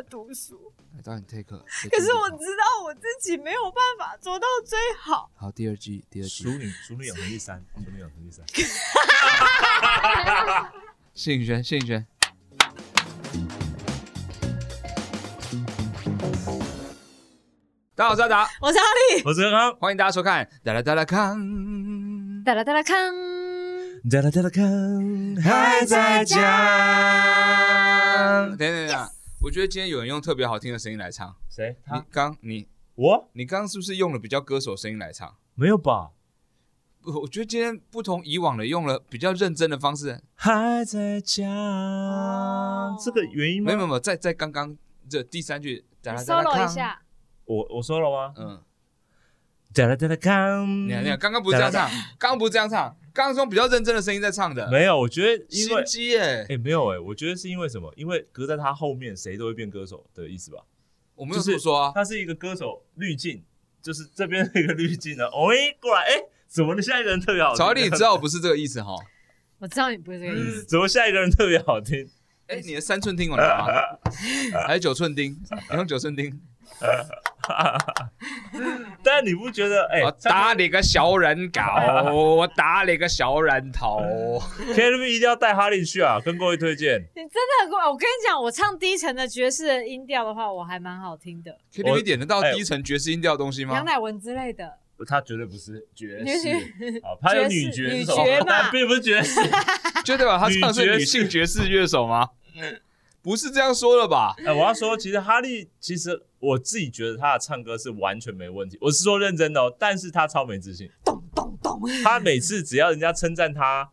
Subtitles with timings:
[0.00, 1.42] 的读书，来导演 take。
[1.44, 1.58] 可
[2.00, 5.30] 是我知道我自己没有办法做到最好。
[5.34, 6.42] 好，第二季，第二季。
[6.42, 8.42] 淑女，淑女养成第三，淑女养成第三。
[11.12, 12.06] 谢颖轩，谢颖轩。
[17.94, 21.38] 大家好，我是阿达，我是阿力，我是康康，欢迎大家收看《哒啦哒啦康》。
[22.44, 22.96] 哒啦哒啦康，
[24.10, 26.40] 哒啦哒啦康，还在讲。
[28.56, 29.10] 等等等，
[29.42, 31.34] 我觉得今天有人用特别好听的声音来唱。
[31.48, 31.74] 谁？
[31.90, 33.30] 你刚你我？
[33.32, 35.34] 你刚刚是不是用了比较歌手声音来唱？
[35.54, 36.10] 没有吧？
[37.22, 40.20] 我觉得今天不同以往的，用了比较认真的方式。
[40.34, 41.42] 还在讲
[43.02, 43.68] 这个原因吗？
[43.68, 44.76] 没有没有，在在刚刚
[45.08, 46.64] 这第三句，哒啦哒啦康。
[46.66, 47.00] 一下。
[47.46, 48.34] 我我说了吗？
[48.36, 48.62] 嗯，
[49.72, 54.70] 哒啦哒啦康，你看你看，刚刚不是这样唱，刚刚不是这样唱，刚刚用比较认真的声音在唱的。
[54.70, 57.92] 没有，我觉得因为心机耶，哎，没有哎，我觉得是因为什么？
[57.96, 60.58] 因为隔在他后面，谁都会变歌手的意思吧？
[61.14, 63.42] 我没有这么说啊，他是一个歌手滤镜，
[63.82, 65.24] 就是这边一个滤镜呢。
[65.46, 66.82] 喂，过来，哎，怎么的？
[66.82, 67.56] 下一个人特别好听？
[67.58, 68.94] 曹丽，你知道我不是这个意思哈？
[69.58, 70.64] 我知道你不是这个意思。
[70.64, 72.08] 怎么下一个人特别好听？
[72.46, 73.72] 哎，你的三寸钉我拿吗？
[74.66, 75.38] 还是九寸钉？
[75.70, 76.40] 你用九寸钉。
[79.02, 79.84] 但你不觉得？
[79.90, 81.60] 哎，我打你个小人狗！
[82.36, 84.00] 我打你个小人头！
[84.72, 86.18] KTV 一定要带哈利去啊！
[86.24, 87.00] 跟各位推荐。
[87.14, 91.56] 你真的很我跟你讲，我唱低沉的爵士的音调的话，我还蛮好听的。
[91.72, 93.74] KTV 点得到低沉爵士音调的东西吗？
[93.74, 94.74] 杨乃文之类的。
[95.08, 97.00] 他绝对不是爵士。
[97.02, 98.14] 好，他有女爵手，
[98.46, 99.40] 但并不是爵士。
[100.04, 102.28] 就代表他唱是女性爵士乐手吗？
[103.22, 104.34] 不是这样说的吧？
[104.44, 108.78] 哎，我要说，其实哈利，其实我自己觉得他的唱歌是完全没问题。
[108.80, 110.90] 我是说认真的哦，但是他超没自信。
[111.04, 111.80] 咚咚咚！
[112.02, 113.90] 他每次只要人家称赞他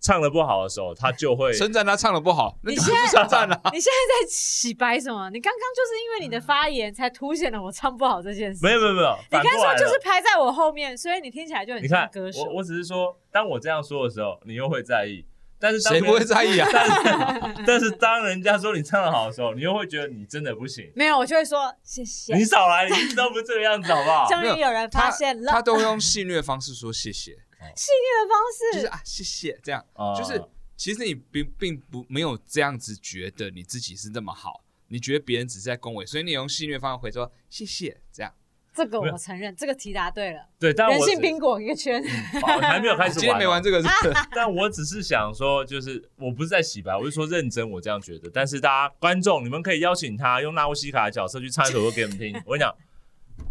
[0.00, 2.58] 唱的不好的时候，他就会称赞他唱的不好。
[2.64, 3.60] 你现在称赞了？
[3.70, 5.28] 你现在在洗白什么？
[5.28, 8.64] 你刚刚就是因为你的发言才凸显了我唱不好这件事。
[8.64, 12.44] 没有没有没有，你刚说就是排在我后面，所以你听起来就很像歌手。
[12.44, 15.26] 我我只是说，当我这样说的时候，你又会在意。
[15.60, 16.66] 但是谁不会在意啊？
[16.72, 20.90] 但是但是当人家说你唱的好的时候，你又会觉得你真的不行。
[20.96, 22.34] 没有，我就会说谢谢。
[22.34, 24.26] 你少来，你知道不是这个样子，好不好？
[24.32, 27.32] 终于有人发现了，他都会用戏谑的方式说谢谢。
[27.76, 29.84] 戏谑的方式就是啊，谢谢这样，
[30.16, 30.42] 就是
[30.78, 38.32] 其实你并并不没有这样子觉得你自己是那么好，你觉得别人只是在恭维，所以你用戏谑方式回说谢谢这样。
[38.74, 40.40] 这个我承认，这个题答对了。
[40.58, 42.02] 对，但人性苹果一个圈，
[42.42, 43.14] 还没有开始。
[43.14, 43.82] 今天没玩这个，
[44.34, 48.30] 但我只是想说，就是我不是在洗白，我是说认真，我这样觉得。
[48.32, 52.34] 但是大家观众，你们可以邀请他用纳乌西卡的角色去唱一首歌给我们听。
[52.46, 52.74] 我跟你讲。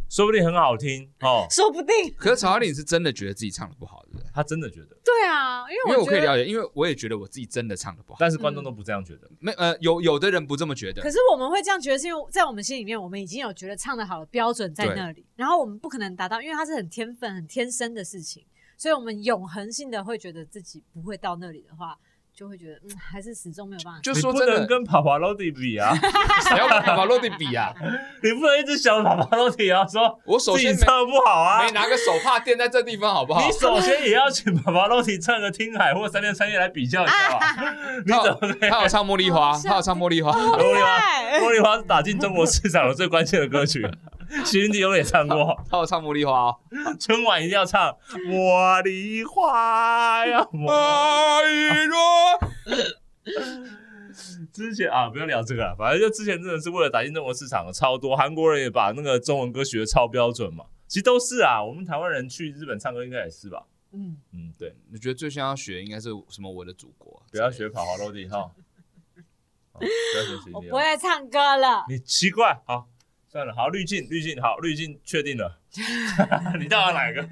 [0.10, 2.14] 说不定很好听哦，说不定。
[2.18, 4.26] 可是曹阿玲是真的觉得自己唱的不好，对不对？
[4.34, 4.98] 他真的觉得。
[5.06, 9.30] 对啊，因为因为我可以了解，因为我也觉得我自己真的唱的不好，但是观众都不这样觉得。
[9.40, 11.02] 没呃，有有的人不这么觉得。
[11.02, 18.44] 可是我们会这样觉得，是因为在我们心里面，我们已经有觉得唱的好的标准在那里，然后我们不可能达到，因为它是很天分、很天生的事情，
[18.78, 21.98] 所以我们永恒性的会觉得自己不会到那里的话。
[22.40, 24.00] 就会觉得，嗯，还是始终没有办法。
[24.02, 25.94] 就说真的，跟帕帕罗蒂比啊，
[26.48, 27.74] 谁要跟帕帕罗蒂比啊？
[28.24, 33.42] 你不能一直想帕帕罗蒂啊，说我首先唱的不好啊，没拿个手帕垫在这地方好不好？
[33.46, 37.40] 你首先也要请帕帕罗蒂唱个《听海》或《三天三夜》来比较一下吧。
[38.08, 38.56] 你怎么？
[38.70, 41.00] 他有唱《茉莉花》，他有唱《茉莉花》，茉莉花，
[41.46, 43.86] 茉莉花是打进中国市场的最关键的歌曲。
[44.46, 46.58] 徐云迪有也唱过，他有唱《茉莉花》哦。
[47.00, 47.92] 春晚一定要唱
[48.28, 52.48] 《茉莉花》呀，茉莉花。
[54.52, 55.76] 之前啊，不要聊这个了。
[55.78, 60.66] 反正就之前真的是为了打进中国市场，超多韩国人也把那个中文歌学的超标准嘛。
[60.88, 63.64] 其实都是啊，我们台湾人去日本唱歌应该也是吧？
[63.94, 64.76] 嗯嗯，对。
[64.92, 66.52] 你觉得最先要学应该是什么？
[66.52, 68.52] 我的祖国，不要学跑滑落地哈。
[69.74, 71.86] 不要学我不会唱歌了。
[71.88, 72.88] 你奇怪，好
[73.32, 75.60] 算了，好滤镜滤镜，好滤镜确定了。
[76.60, 77.22] 你到底哪个？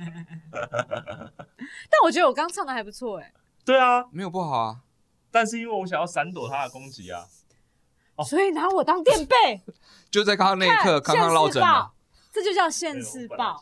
[1.89, 3.33] 但我觉得我刚唱的还不错哎。
[3.65, 4.81] 对啊，没有不好啊。
[5.31, 7.25] 但是因为我想要闪躲他的攻击啊，
[8.23, 9.35] 所以拿我当垫背。
[10.11, 11.91] 就在刚刚那一刻，刚刚落枕了，
[12.31, 13.59] 这就叫现世报。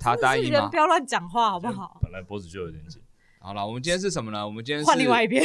[0.00, 1.98] 他答应人不要乱讲话，好不好？
[2.02, 3.00] 本来脖子就有点紧。
[3.38, 4.44] 好了，我们今天是什么呢？
[4.44, 5.44] 我们今天是换另外一边。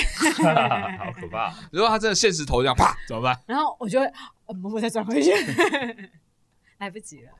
[0.97, 1.53] 好可怕！
[1.71, 3.39] 如果他真的现实头这样啪怎么办？
[3.45, 4.11] 然后我就会
[4.47, 5.31] 默默再转回去，
[6.83, 7.31] 来不及了。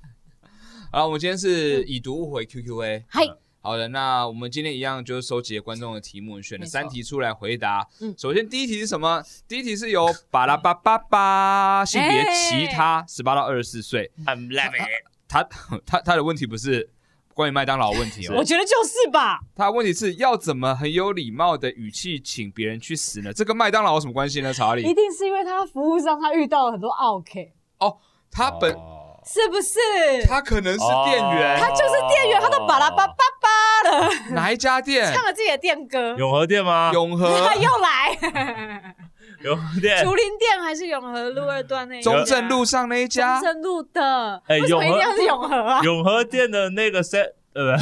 [0.92, 3.04] 好，我们今天是已读不回 QQA。
[3.10, 3.28] 嗨。
[3.60, 7.86] 好的，那我们今天一样就是收集观众的题目，选了三题出来回答。
[8.00, 9.22] 嗯，首先第一题是什么？
[9.48, 14.12] 第一题是由巴拉巴巴巴性别其他十八到二十四岁。
[14.26, 15.06] I'm loving it。
[15.28, 15.44] 他
[15.86, 16.90] 他他的问题不是
[17.34, 19.40] 关于麦当劳问题哦，我觉得就是吧。
[19.56, 23.32] 他的问题是要怎么很有礼貌的语气请别人去死呢？
[23.34, 24.54] 这跟麦当劳有什么关系呢？
[24.54, 27.54] 查理，一定是因为他服务上他遇到了很多 OK。
[27.80, 27.98] 哦，
[28.30, 28.93] 他本哦
[29.26, 30.26] 是不是？
[30.28, 35.12] 他可能是店员，他就是店员，他都巴拉巴巴巴了， 哪一家店？
[35.14, 36.92] 唱了自己的店歌，永和店吗？
[36.94, 38.18] 永和他 又来，
[39.44, 45.82] 永和店，竹林店还是永和路二段那一家中正路上那一家中，正路的，哎永和是永和啊？
[45.84, 47.76] 永和店的那个 set，呃，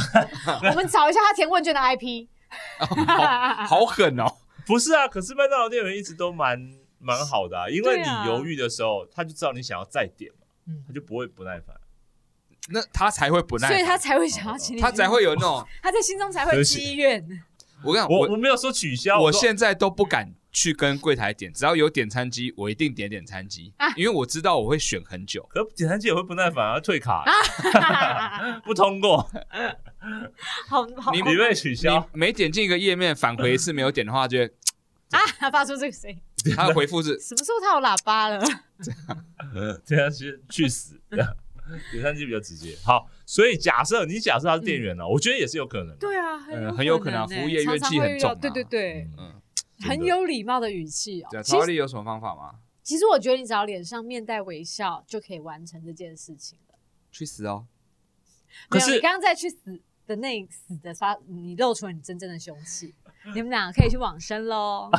[0.69, 2.27] 我们找一下他填问卷的 IP。
[3.67, 4.25] 好狠哦！
[4.65, 6.59] 不是啊，可是麦当劳店员一直都蛮
[6.99, 11.75] 蛮好的啊，因为你犹豫的时候，他就知道你想要再点嘛，嗯他就不会不耐烦。
[12.69, 17.25] 那他才会不耐烦，所以他才会想要请你，他才会有那种， 他在心中才会积怨。
[17.83, 25.43] 我跟你讲，我我我没有说取消，我现在都不敢去跟柜台点，只要有点餐机，我一定点点餐机啊，因为我知道我会选很久。
[25.49, 27.25] 可点餐机也会不耐烦啊，退卡
[28.63, 29.17] 不通过，
[30.69, 32.07] 好好你你被取你消。
[32.13, 34.51] 每点进一个页面返回一次没有点的话，就会
[35.11, 35.19] 啊！
[35.37, 36.19] 他发出这个声音，
[36.55, 38.39] 他的回复是什么时候他有喇叭了？
[39.85, 42.75] 点餐机去死，点餐机比较直接。
[42.83, 45.95] 好，所以假设你假设他是店员呢，我觉得也是有可能。
[45.97, 49.41] 对啊，呃很有可能服务业怨气很重啊对对对，嗯，
[49.87, 52.59] 很有礼貌的语气哦曹丽有什么方法吗？
[52.83, 56.75] 其实我觉得你只要脸上面带微笑就可以完成这件事情了。
[57.11, 57.67] 去死哦！
[58.67, 62.93] 可是没有你刚刚在去死的那一死的发，你露出了你真正的凶器。
[63.23, 64.89] 你们俩可以去往生喽，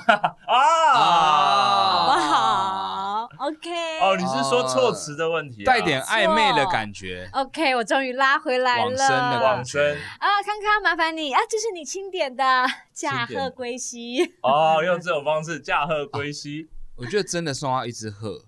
[0.47, 3.71] 啊，好不好？OK。
[4.01, 8.85] 哦，你是说措辞的问题啊，带点暧昧的感觉，OK，我终于拉回来了。
[8.85, 14.37] 往生的往生啊，康康，麻烦你啊，这是你钦点的驾鹤归西。
[14.43, 16.69] 哦， 用这种方式驾鹤归西。
[16.95, 18.45] 我觉得真的送他一只鹤，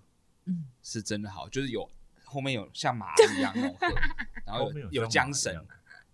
[0.46, 1.90] 嗯是真的好，就是有
[2.24, 3.86] 后面有像马一样那种鹤，
[4.46, 5.52] 然后有缰绳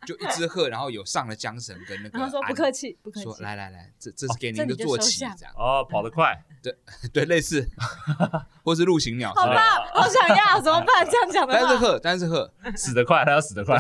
[0.07, 3.43] 就一只鹤，然后有上了缰绳跟那个鞍，然后说不客气，不客气说气。
[3.43, 6.75] 来来来，这这是给你您的坐骑，这样哦，跑得快， 对
[7.13, 7.69] 对，类似，
[8.65, 11.07] 或是陆行鸟好吧，好想要，怎么办？
[11.09, 13.77] 这样讲的话，但是鹤，但是鹤，死得快，它要死得快，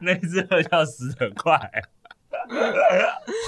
[0.00, 1.70] 那只鹤要死得快，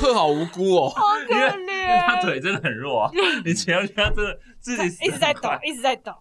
[0.01, 3.11] 鹤好无辜哦，好可因为因为他，腿真的很弱啊，
[3.45, 6.15] 你骑上去他真的自己一直在抖，一直在抖。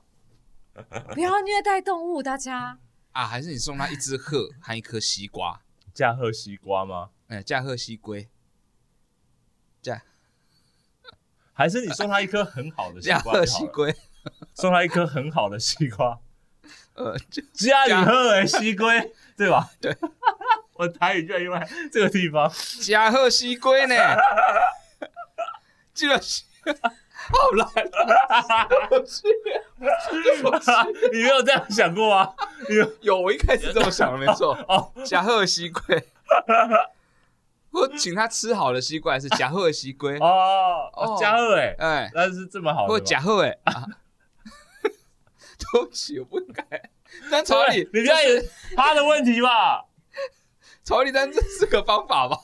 [1.13, 2.77] 不要虐待动物，大家。
[3.11, 5.61] 啊，还是你送他一只鹤和一颗西瓜，
[5.93, 7.09] 驾鹤西瓜吗？
[7.27, 8.29] 哎，驾鹤西归，
[9.81, 10.01] 驾。
[11.53, 13.39] 还是你送他一颗很好的西瓜驾？
[13.39, 13.95] 鹤西归，
[14.53, 16.19] 送他一颗很好的西瓜，
[16.93, 19.71] 呃，就家里鹤的西龟，对吧？
[19.81, 19.95] 对，
[20.75, 23.95] 我台语居然用在这个地方，驾鹤西归呢，
[25.93, 26.19] 这 个
[27.31, 27.49] 是好
[30.51, 32.33] 烂，你没有这样想过吗？
[32.69, 34.53] 有有，我一开始这么想的，没错。
[34.67, 35.81] 哦，甲贺西龟，
[37.71, 40.17] 我请他吃好的西瓜，还是甲贺西龟？
[40.19, 43.85] 哦，哦假贺哎，哎，那是这么好或甲贺哎，啊
[45.71, 46.63] 对不起，我不应该。
[47.29, 48.41] 但曹对理，你不要也
[48.75, 49.85] 他的问题吧？
[50.83, 52.37] 曹理，但这是个方法吧？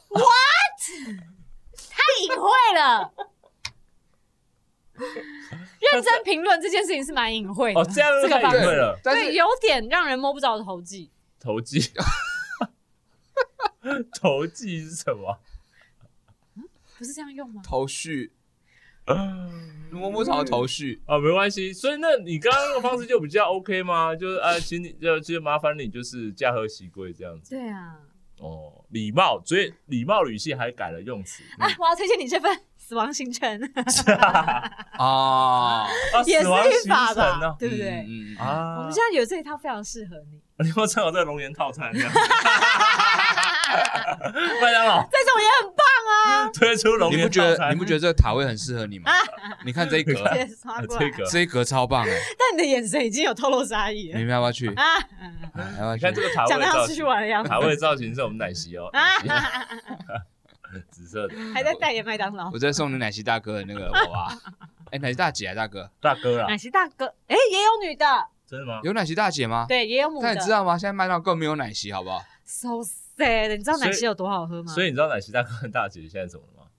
[1.90, 3.12] 太隐晦了。
[5.94, 11.12] 认真评论这件事情是蛮隐晦的，哦，这样这个隐晦了，但是对，有点让人摸不着头际。
[11.40, 11.80] 投机，
[14.20, 15.40] 投机是什么？
[16.98, 17.62] 不是这样用吗？
[17.64, 18.34] 头绪，
[19.92, 21.72] 摸不着头绪，啊，没关系。
[21.72, 24.16] 所以，那你刚刚那个方式就比较 OK 吗？
[24.16, 27.52] 就是啊，请你就就麻烦你，就是驾鹤西归这样子。
[27.56, 28.00] 对啊，
[28.40, 31.44] 哦，礼貌，所以礼貌语气还改了用词。
[31.60, 32.52] 啊，我要推荐你这份
[32.88, 33.60] 《死亡行程》，
[34.16, 35.88] 啊，啊，
[36.26, 38.06] 也是死亡一法吧对不对？
[38.08, 42.10] 嗯，嗯啊，我们现在有这一套非常适合你，你有参考这个龙岩套餐这样？
[44.62, 45.04] 麦当劳。
[45.12, 46.50] 这种也很棒啊！
[46.54, 49.12] 推出龙岩你不觉套餐，得你不觉得这个塔位很适合你吗？
[49.66, 51.66] 你看这一格，直接刷过来，这一格。
[51.66, 54.18] 超棒哎，但你的眼神已经有透露杀意了。
[54.18, 54.74] 你们要不要去？
[54.76, 54.84] 啊！
[55.56, 56.06] 哎要不要去？
[56.06, 57.44] 你看这个塔讲的像出去位造型，玩的样。
[57.44, 58.90] 子塔位造型是我们奶昔哦，
[60.90, 62.60] 紫色的还在代言麦当劳我。
[62.60, 64.38] 在送你奶昔大哥的那个娃娃。
[64.92, 68.06] 哎，奶昔大姐啊，大哥，大哥啊奶，昔大哥，哎，也有女的，
[68.46, 68.80] 真的吗？
[68.84, 69.66] 有奶昔大姐吗？
[69.68, 70.28] 对，也有母的。
[70.28, 70.78] 但你知道吗？
[70.78, 72.70] 现在麦当劳更没有奶昔，好不好？So
[73.18, 74.72] sad，你知道奶昔有多好喝吗？
[74.74, 76.70] 所以你知道奶昔大哥和大姐现在怎么了吗？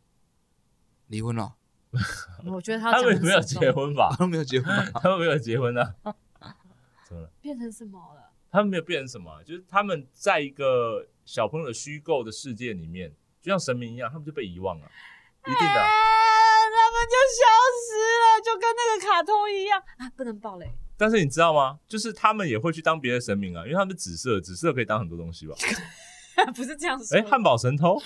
[1.08, 1.54] 离婚了，
[2.46, 4.74] 我觉得他他们没有是结婚吧他们没有结婚。
[5.02, 5.94] 他们没有结婚啊？
[7.06, 7.30] 怎么了？
[7.40, 8.30] 变成什么了？
[8.50, 13.14] 他们没有变成什么啊，就是他们在一个小朋友的虚构的世界里面，
[13.48, 14.90] 就像神明一样，他们就被遗忘了，
[15.46, 15.80] 一定的。
[15.80, 15.88] 哎
[16.70, 17.44] 他们就消
[17.88, 20.10] 失了，就跟那个卡通一样啊！
[20.16, 21.78] 不能爆雷，但是你知道吗？
[21.88, 25.54] 就是他们也会去当别的神明啊，因为他们紫色，紫色可以当很多东西吧？
[26.54, 27.18] 不是这样说。
[27.18, 28.00] 哎，汉堡神偷，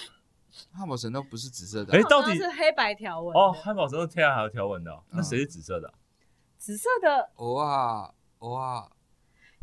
[0.72, 5.94] 汉堡神偷不是紫色的哎，啊，到底是黑白条纹哦，汉堡神偷天然还有条纹的哦，那嗯谁是紫色的啊？
[6.58, 8.90] 紫色的哇哇，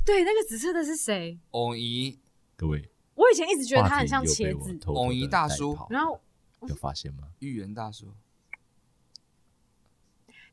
[0.05, 1.39] 对，那个紫色的是谁？
[1.51, 2.19] 偶仪，
[2.55, 6.21] 各位，我以前一直觉得他很像茄子，被我偷偷偶仪地大叔然后
[6.61, 7.27] 有发现吗？
[7.39, 8.13] 预言大叔，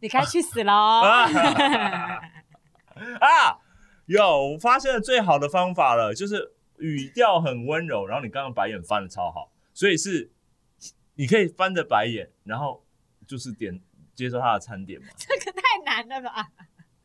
[0.01, 0.73] 你该去死喽！
[3.21, 3.61] 啊，
[4.07, 10.33] 有，我发现了最好的方法了，就是语调很温柔，然后你刚刚白眼翻的超好，所以是
[11.15, 12.85] 你可以翻着白眼，然后
[13.29, 13.81] 就是点
[14.17, 16.51] 接受他的餐点嘛，这个太难了吧？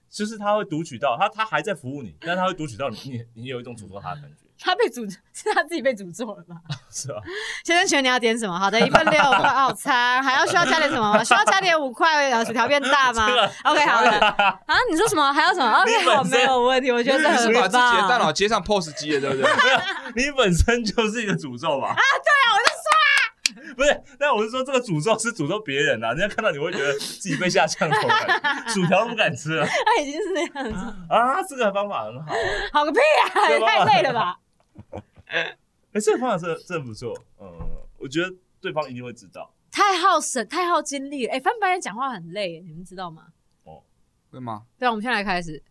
[0.10, 6.56] 就是他会读取到他他还在服务你，但他会读取到你你你有一种诅咒他的感觉，他被诅咒，是他自己被诅咒了吧？
[6.92, 7.16] 是吧？
[7.66, 8.58] 先生，请问你要点什么？
[8.58, 11.22] 好的，一份六 块套餐，还要需要加点什么吗？
[11.26, 13.28] 需要加点五块呃薯条变大吗
[13.64, 14.10] ？OK，好的。
[14.20, 15.34] 啊，你说什么？
[15.34, 18.18] 还有什么你？OK，好，没有问题，我觉得这很把自己的大。
[18.20, 19.52] 脑接上 POS 机了，对不对？
[20.16, 21.88] 你本身就是一个诅咒吧？
[21.90, 30.76] 啊，对啊，我就说啊，不是，但我是说这个诅咒是诅咒别人啊，人家看到你会觉得自己被下降头感觉，薯条都不敢吃了他已经是那样子，
[31.10, 32.32] 啊，这个方法很好，
[32.74, 33.00] 好个屁
[33.34, 33.50] 啊！
[33.50, 34.36] 也太累了吧？
[35.28, 35.58] 哎，
[35.94, 37.48] 这个方法真的真的不错，嗯，
[37.98, 39.54] 我觉得对方一定会知道。
[39.72, 41.34] 太耗神，太耗精力了。
[41.34, 43.28] 哎，翻白眼讲话很累，你们知道吗？
[43.64, 43.84] 哦
[44.30, 44.66] 会吗？
[44.78, 45.62] 对啊，我们现在来开始。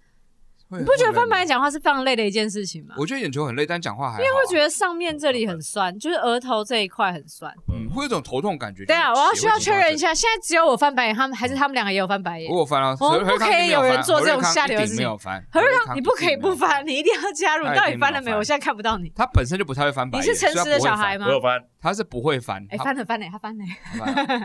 [0.73, 1.47] 你你不觉得翻白眼？
[1.47, 2.95] 讲话是非常累的一件事情吗？
[2.97, 7.53] 我觉得眼球很累，但讲话还好啊因为会觉得上面这里很酸，就是额头这一块很酸。
[7.69, 8.85] 嗯，会有一种头痛感觉。
[8.85, 10.09] 对啊，我要需要确认一下。
[10.09, 12.51] 下，现在只有我翻白眼，他们还是他们两个也有翻白眼？
[12.51, 15.45] 我有翻啊，我不可以有有人做这种下流的事情没有翻。
[15.53, 17.67] 何瑞康康，你不可以不翻，你一定要加入。
[17.69, 18.39] 你到底翻了没有？
[18.39, 19.13] 我现在看不到你。
[19.17, 20.33] 他本身就不太会翻白眼你。
[20.33, 21.27] 是诚实的小孩吗？
[21.27, 21.35] 吗我？
[21.35, 22.65] 有翻，他是不会翻。
[22.71, 23.65] 哎，翻了翻了，他翻了，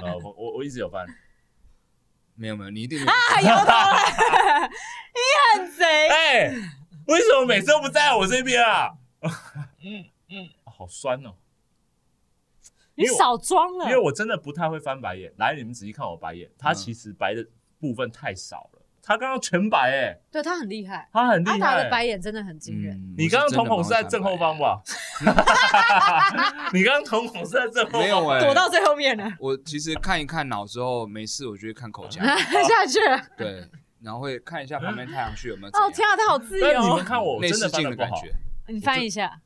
[0.03, 1.05] 呃， 我我我一直有翻。
[2.37, 3.95] 没有没有，你一定啊有头了，
[5.15, 5.21] 你
[5.57, 6.07] 很贼。
[6.07, 6.47] 哎，
[7.07, 8.91] 为什么每次都不在我这边啊？
[9.83, 11.35] 嗯嗯，好酸哦。
[12.95, 15.33] 你少装了因为，我真的不太会翻白眼。
[15.37, 17.45] 来，你们仔细看我白眼，它嗯其实白的
[17.79, 18.81] 部分太少了。
[19.07, 21.87] 他刚刚全白哎，对他很厉害，他很厉阿达的。
[21.91, 22.95] 白眼真的很惊人。
[22.97, 24.57] 嗯 你刚刚瞳孔是在正后方？
[24.57, 24.81] 吧？
[26.73, 33.21] 你刚刚瞳孔是在正后方，没有哎，躲到最后面了，我其实看一看脑之后没事，我就会看口腔， 下去了。
[33.37, 33.67] 对，
[34.05, 37.03] 然后会看一下旁边太阳穴有没有怎样哦天啊，他好自但你由们。
[37.03, 38.31] 看我内真的视镜的感觉。
[38.67, 39.41] 你翻一下，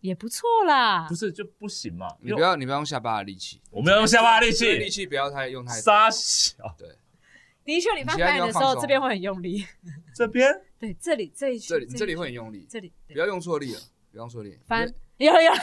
[0.00, 1.14] 也不错啦不。
[1.14, 2.06] 是就不行嘛？
[2.20, 5.80] 你不要你不要用下巴的力气，我们要用下巴的力这个力气，气不要太用太大。
[5.80, 6.96] 杀小的
[7.80, 9.66] 确，你翻白眼的时候，这边会很用力。
[10.14, 13.80] 这边 对，这里这一这里这里会很用力，这里对不要用错力了，
[14.12, 14.58] 不要用错力。
[14.66, 15.58] 翻有有， 好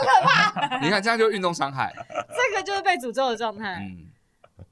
[0.00, 1.92] 可怕 你看这样就运动伤害。
[2.28, 4.08] 这个就是被诅咒的状态，嗯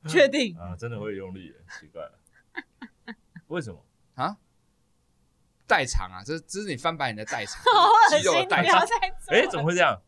[0.08, 0.56] 确定。
[0.56, 2.12] 啊，真的会用力耶，奇怪了，
[3.50, 3.84] 为什么？
[4.14, 4.36] 啊，
[5.66, 8.80] 代偿啊，这这是你翻白眼的代偿， 好恶肌肉心，的代偿。
[9.28, 10.00] 哎，怎么会这样？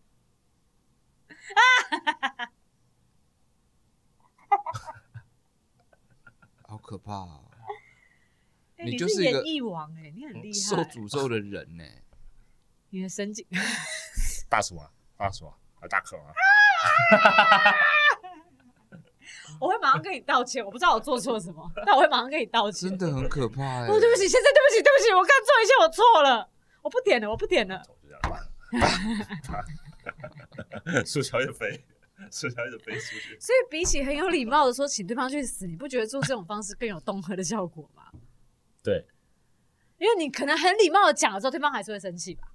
[6.62, 7.26] 好可怕
[8.78, 10.84] 你就是一个演艺王哎，你很厉害受害。
[10.84, 11.84] 诅咒的人呢。
[12.90, 13.46] 你的神经，
[14.48, 16.32] 大叔啊，大什么，啊大可啊，
[19.62, 20.64] 我会马上跟你道歉。
[20.64, 22.90] 我不知道我做错什么，但我会马上跟你道歉。
[22.90, 23.86] 真的很可怕哎。
[23.86, 26.50] 哦，对不起，先生，对不起，对不起，我刚做一切，我错了，
[26.82, 27.80] 我不点了，我不点了。
[27.86, 28.14] 就这
[30.90, 31.84] 样，薯条一直飞，
[32.28, 33.38] 薯条一直飞出去。
[33.40, 38.10] 所以比起很有礼貌的说请对方去死，你不觉得做这种方式更有恫吓的效果吗？
[38.82, 39.06] 对，
[39.98, 42.48] 因为你可能很礼貌的讲了之后，对方还是会生气吧。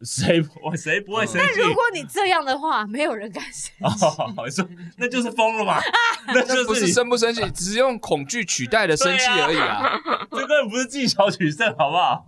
[0.04, 1.60] 谁我谁不会生气？
[1.60, 3.72] 如果你这样的话，没有人敢生气。
[3.84, 4.66] 哦，你说
[4.96, 5.78] 那就是疯了嘛？
[6.28, 10.00] 那那不就是是生不生气，只是用恐惧取代了生气而已啊。
[10.30, 12.24] 这根本不是技巧取胜，好不好？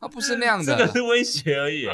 [0.00, 0.76] 他不是那样的。
[0.76, 1.88] 这个是威胁而已。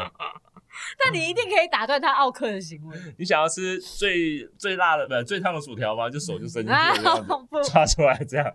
[1.02, 2.98] 那你一定可以打断他奥克的行为。
[3.16, 6.10] 你想要吃最最辣的，不最烫的薯条吗？
[6.10, 8.46] 就手就伸进去啊了，这样子不抓出来这样。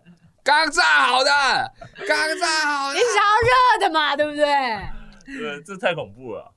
[0.43, 1.31] 刚炸好的，
[2.07, 2.99] 刚炸好的你。
[2.99, 4.45] 想要热的嘛，对不对？
[5.25, 6.53] 对，这太恐怖了。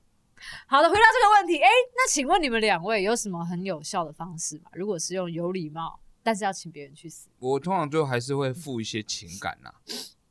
[0.71, 4.71] 好的，回答这个问题，哎，那请问你们两位有什么很有效的方式吗？
[4.71, 9.69] 如果是用有礼貌，但是要请别人去死，我通常最后还是会付一些情感呐、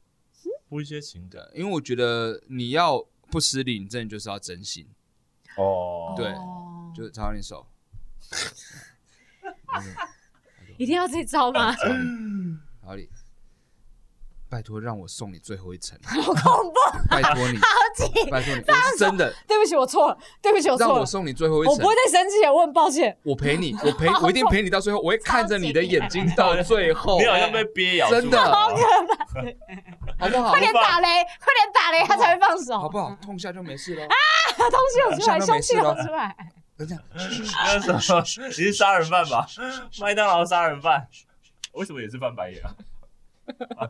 [0.71, 4.89] 付一些情感，因为我觉得你要不失礼，你真的就是要真心，
[5.59, 6.15] 哦。
[6.17, 6.91] 对哦。
[6.97, 7.67] 就是朝你手，
[10.79, 11.71] 一定要这招吗？
[12.83, 13.07] 好你，
[14.51, 16.75] 拜托让我送你最后一程， 好恐怖，
[17.09, 18.29] 拜托你，好紧！
[18.31, 23.17] 拜托你，我是真的，对不起，我错了，对不起，我错了，让我送你最后一程我不会，再生气了，我很抱歉。
[23.23, 30.25] 我陪你， 我陪，我一定陪你到最后，我会看着你的眼睛到最后，你好像被憋咬住了，真的好可怕！
[30.25, 30.61] 好不好快？
[30.61, 31.07] 点打雷，
[31.39, 32.77] 快点打雷，他才会放手。
[32.77, 33.17] 好不好？
[33.23, 34.07] 痛下就没事了。
[34.59, 36.37] 东西有出来，凶器有没事了出来。
[36.77, 38.23] 等一下，那是什么？
[38.49, 39.47] 你是杀人犯吧？
[40.01, 41.07] 麦当劳杀人犯，
[41.73, 42.61] 为什么也是翻白眼
[43.79, 43.89] 啊？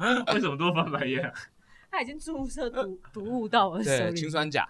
[0.34, 1.32] 为什么都翻白眼啊？
[1.90, 4.20] 他已经注射毒毒物到我的手对，里。
[4.20, 4.68] 氰酸钾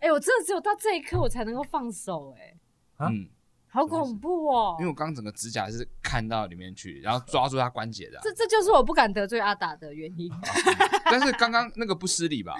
[0.00, 2.56] 哎、我真的只有到这一刻我才能够放手、哎，
[2.98, 3.08] 啊？
[3.10, 3.28] 嗯，
[3.68, 10.30] 好恐怖哦、因为我刚刚整个指甲是看到里面去，然后抓住他关节的啊，这这就是我不敢得罪阿达的原因。
[11.06, 12.54] 但是刚刚那个不失礼吧？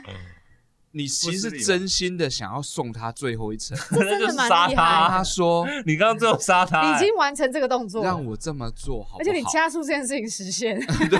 [0.94, 5.08] 你其实是真心的想要送他最后一程， 那就是杀蛮厉害他。
[5.08, 9.18] 他说你刚刚最后杀他、你已欸经完成这个动作了，让我这么做好不好？
[9.20, 11.18] 而且你加速这件事情实现， 对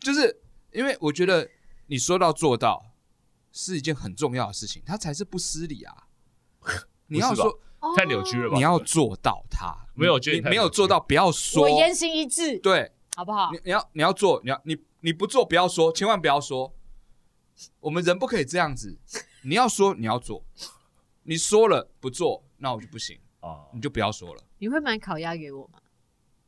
[0.00, 0.36] 就是
[0.72, 1.48] 因为我觉得
[1.86, 2.84] 你说到做到
[3.52, 5.94] 是一件很重要的事情，他才是不失礼啊。
[7.06, 7.56] 你要说
[7.96, 8.56] 太扭曲了吧？
[8.56, 11.70] 你要做到他，没有觉得你没有做到，不要说我。
[11.70, 13.60] 言行一致，对，好不好你？
[13.64, 16.74] 你要你要做，你要你你不做不要说，千万不要说。
[17.80, 18.98] 我们人不可以这样子，
[19.42, 20.44] 你要说你要做，
[21.24, 24.42] 你说了不做，那我就不行，啊，你就不要说了。
[24.58, 25.78] 你会买烤鸭给我吗？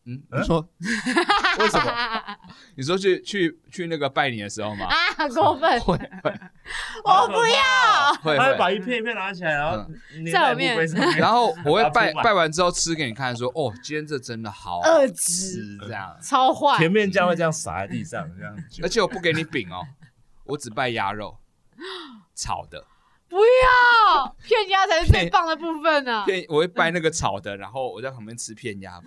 [0.07, 0.61] 嗯，嗯你说
[1.59, 1.91] 为什么？
[1.91, 2.39] 啊，
[2.77, 4.87] 你说去去去那个拜年的时候吗？
[4.87, 5.81] 啊过分！
[5.81, 6.35] 会会
[7.05, 8.13] 我不要。
[8.23, 8.71] 会他会把。
[8.71, 10.77] 一片一片拿起来，然后粘在我面。
[11.17, 16.15] 然后我会拜拜完之后吃给你看，说哦，今天这真的好好二吃指这样。
[16.21, 19.87] 超坏，甜面酱会这样撒在地上，这样而且我不给你饼哦，
[20.45, 21.39] 我只拜鸭肉，
[22.35, 22.87] 炒的。
[23.29, 26.25] 不要片鸭才是最棒的部分呢。
[26.27, 29.01] 片我会拜那个炒的，然后我在旁边吃片鸭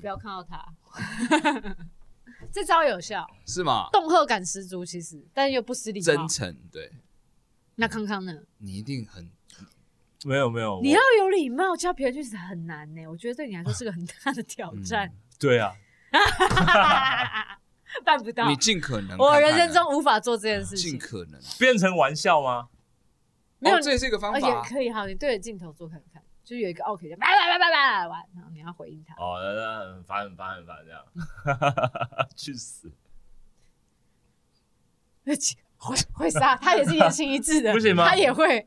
[0.00, 0.74] 不要看到他，
[2.52, 3.88] 这招有效，是吗？
[3.92, 6.28] 恫吓感十足，其实但又不失礼貌真。
[6.28, 6.90] 诚，对
[7.76, 8.32] 那康康呢？
[8.58, 9.30] 你一定很
[10.24, 13.06] 没有没有，你要有礼貌，叫别人去死很难呢。
[13.06, 15.72] 我觉得对你来说是个很大的挑战，对啊，
[18.16, 18.56] 办不到你。
[18.56, 22.68] 尽可能看看啊，我人生中无法做这件事情，尽可能，变成玩笑吗？
[23.58, 24.62] 没有哦，这也是一个方而且法。
[24.62, 29.14] 可以哈，你对着镜头做看看，就有一个 OK 就叭叭叭叭叭完，然后你要回应他。
[29.14, 32.92] 哦，那那很烦很烦很烦这样， 去死！
[35.78, 38.66] 会会杀，他也是言行一致的，不行吗他也会，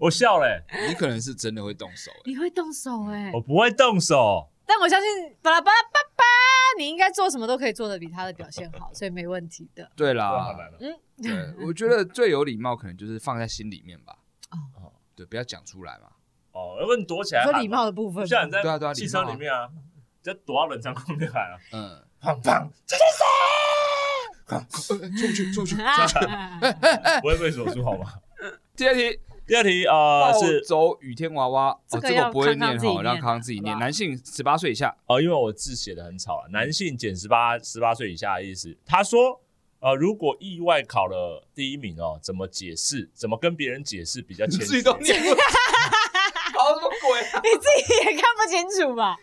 [0.00, 4.50] 我笑嘞，你可能是真的会动手，你会动手哎、我不会动手。
[4.66, 5.08] 但我相信
[5.42, 6.24] 巴拉巴拉巴巴，
[6.78, 9.90] 你应该做什么都可以做的比他的表现好，所以没问题的。
[9.94, 10.56] 对啦。
[10.80, 14.16] 嗯，对，我觉得最有礼貌可能就是放在心里面吧。
[14.50, 16.08] 哦对，不要讲出来嘛。
[16.52, 17.58] 哦，要不然你躲起来喊嘛。
[17.58, 19.68] 说礼貌的部分，像你在对啊对啊汽车里面啊，
[20.22, 22.68] 就躲到冷藏库里面喊啊，嗯，砰 砰，
[24.46, 25.76] 呃 出不去，出不去。
[27.22, 28.12] 不会被锁住好吗？
[28.76, 33.78] 第二题，第二题呃是走雨天娃娃，哦，这个要这我不会念哈，让康康自己念。
[33.78, 38.74] 男性十八岁以下，哦，因为我字写的很吵了，男性减十八十八岁以下的意思。
[38.86, 39.40] 他说，
[39.80, 43.10] 呃，如果意外考了第一名哦，怎么解释？
[43.14, 44.64] 怎么跟别人解释比较谦虚？
[44.66, 45.34] 自己都念不，
[46.54, 47.40] 搞什么鬼啊？
[47.44, 49.16] 你自己也看不清楚吧？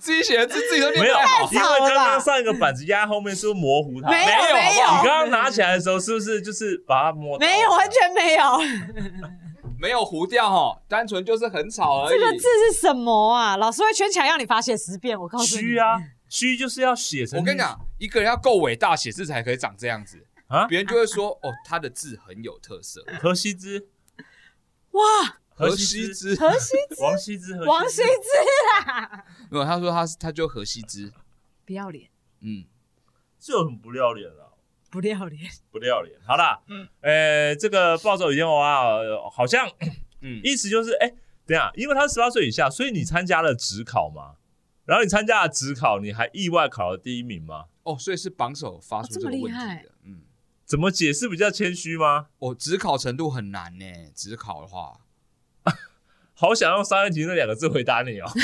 [0.00, 1.78] 自己写的字自己都念没有，不太好。
[1.78, 4.10] 因为刚刚上一个板子压在后面是不是模糊它？
[4.10, 7.46] 没有没有没好不好你有刚刚拿起来的时候是不是就是把它摸到？
[7.46, 8.42] 没有，完全没有。
[9.80, 12.18] 没有糊掉哈，单纯就是很吵而已。
[12.18, 13.56] 这个字是什么啊？
[13.56, 15.62] 老师会圈起来让你罚写十遍，我告诉你。
[15.62, 17.38] 虚啊，虚就是要写成。
[17.38, 23.02] 我跟你讲，一个人要够伟大，写字才可以长这样子，啊，别人就会说哦，他的字很有特色。
[23.22, 23.88] 何西之，
[24.90, 25.00] 哇，
[25.48, 31.10] 何西西之，何西王羲之，何王羲之之啊，没有，他说他是他就何西之，
[31.64, 32.10] 不要脸，
[32.42, 32.66] 嗯，
[33.38, 34.49] 这有很不要脸啊。
[34.90, 35.50] 不要脸。
[35.70, 36.18] 不要脸。
[36.26, 38.82] 好啦，嗯，呃，这个暴走雨天娃
[39.32, 39.70] 好像
[40.20, 41.08] 嗯 意思就是，哎、
[41.46, 44.34] 等一下，因为他十八岁以下，所以你参加了职考吗？
[44.84, 47.66] 然后你参加了职考，你还意外考了第一名吗？
[47.84, 50.22] 哦，所以是榜首发出哦这这个问题么厉害的，嗯，
[50.66, 52.26] 怎么解释比较谦虚吗？
[52.38, 55.00] 哦，职考程度很难呢，职考的话，
[56.34, 58.28] 好想用三年级那两个字回答你哦。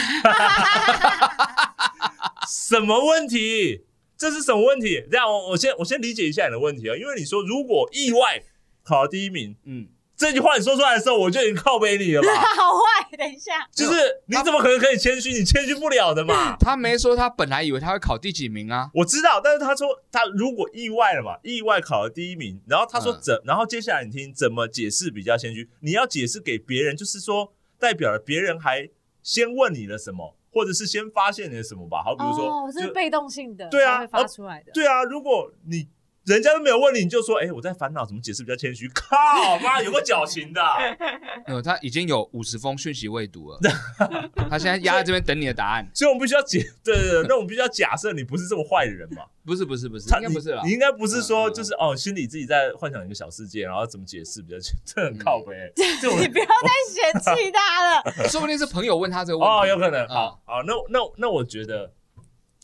[2.48, 3.85] 什么问题？
[4.16, 5.04] 这是什么问题？
[5.10, 8.42] 这样我我先我先理解一下你的问题啊，因为你说如果意外
[8.82, 12.28] 考了第一名，嗯，这句话你说出来的时候，我就已经靠背你了吧？
[12.56, 15.32] 好坏，等一下，就是你怎么可能可以谦虚？
[15.32, 16.56] 你谦虚不了的嘛。
[16.58, 25.68] 他没说他本来以为他会考第几名啊，我知道，但是他说他如果意外了嘛，意外考了第一名，然后他说嗯怎，然后接下来你听怎么解释比较谦虚？
[25.80, 28.88] 你要解释给别人，就是说代表了别人还
[29.22, 32.02] 先问你了什么，或者是先发现你了什么吧？
[32.02, 34.72] 好，比如说，哦，就是被动性的，对啊会发出来的。
[34.72, 35.86] 对啊，如果你
[36.26, 38.88] 人家都没有问你，你就说，哎、我在烦恼，怎么解释比较谦虚？
[38.88, 39.16] 靠
[39.62, 40.60] 妈，有个矫情的，
[41.46, 43.58] 没有，他已经有五十封讯息未读了，
[44.50, 49.22] 他现在压在这边等你的答案，所以我们必须要解，对对对，那我们必须要假设你不是这么坏的人嘛。
[49.46, 50.60] 不是不是不是，他应该不是啦。
[50.64, 55.54] 你，你应该不是说就是哦，心里自己在幻想一个小世界，然后怎么解释比较，这很靠背、
[56.20, 58.28] 你不要再嫌弃他了。
[58.28, 60.04] 说不定是朋友问他这个问题，哦，有可能。
[60.06, 60.08] 嗯。
[60.08, 61.92] 好，好，那那那我觉得，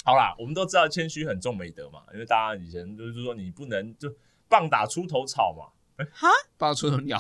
[0.05, 4.13] 好啦，我们都知道谦虚很重美德嘛，因为大家以前就是说你不能就
[4.49, 6.29] 棒打出头草嘛，哈？
[6.59, 7.19] 棒出头鸟，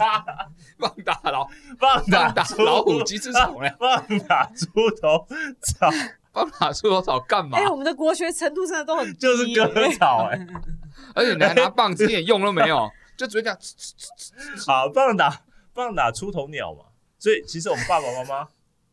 [0.78, 1.48] 棒打老。
[1.78, 4.66] 棒打打老虎鸡吃虫嘞，棒打出
[5.00, 5.26] 头
[5.60, 5.90] 草。
[6.32, 7.56] 棒打出头草干嘛？
[7.58, 7.66] 哎、？
[7.68, 9.18] 我们的国学程度真的都很低。
[9.18, 10.46] 就是耶割草哎、
[11.14, 13.58] 而且你还拿棒子一点用都没有，就直接这样。
[14.66, 15.42] 好，棒打
[15.72, 16.84] 棒打出头鸟嘛，
[17.18, 18.36] 所以其实我们爸爸妈妈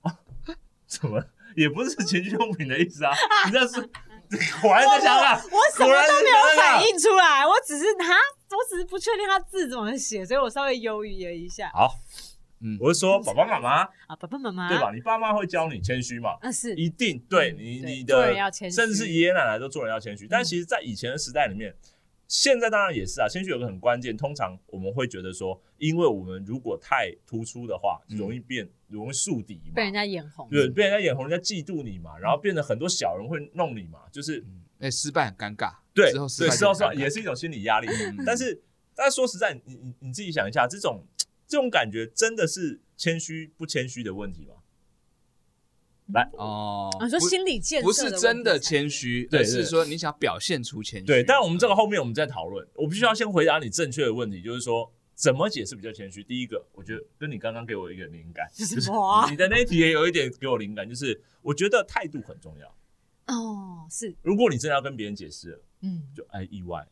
[0.09, 0.17] 啊，
[0.87, 1.21] 怎么
[1.55, 3.11] 也不是情趣用品的意思啊？
[3.45, 3.81] 你这是
[4.61, 11.69] 果然在想啊，我什么都没有反应出来，我只是他，我只是不确定他字怎么写，所以我稍微犹豫了一下。
[11.73, 11.93] 好，
[12.61, 14.91] 嗯，我是说爸爸妈妈啊，爸爸妈妈，对吧？？
[14.93, 16.31] 你爸妈会教你谦虚嘛？
[16.41, 20.27] 啊，是一定对嗯你你对做的人要谦虚甚至是爷爷奶奶都做人要谦虚。
[20.27, 21.75] 但其实，在以前的时代里面，
[22.27, 23.27] 现在当然也是啊。
[23.29, 28.67] 谦虚有个很关键，通常我们会觉得说，因为我们如果太突出的话，嗯容易变
[28.99, 30.47] 容易树敌嘛，被人家眼红。
[30.49, 37.87] 对，被人家眼红，人家嫉妒你嘛，然后变得很多小人会弄你嘛，就是嗯哎，失败很尴尬，对之后失对，败之后是就很尴尬也是一种心理压力。
[37.87, 38.61] 嗯但是，
[38.95, 41.03] 但是说实在，你你你自己想一下，这种
[41.47, 44.55] 这种感觉真的是谦虚不谦虚的问题吗？
[46.13, 51.05] 来，哦啊，你说心理建设不是真的谦，谦虚，对而是对说你想表现出谦虚。
[51.05, 52.67] 对，但我们这个后面我们再讨论。
[52.75, 56.23] 我必须要先回答你正确的问题，就是说怎么解释比较谦虚。
[56.23, 59.29] 第一个，我觉得跟你刚刚给我一个灵感，什么啊？
[59.29, 62.67] 你的那一题也有一点给我灵感，就是我觉得态度很重要。
[63.27, 66.85] 哦，是，如果你真的要跟别人解释，嗯，就哎意外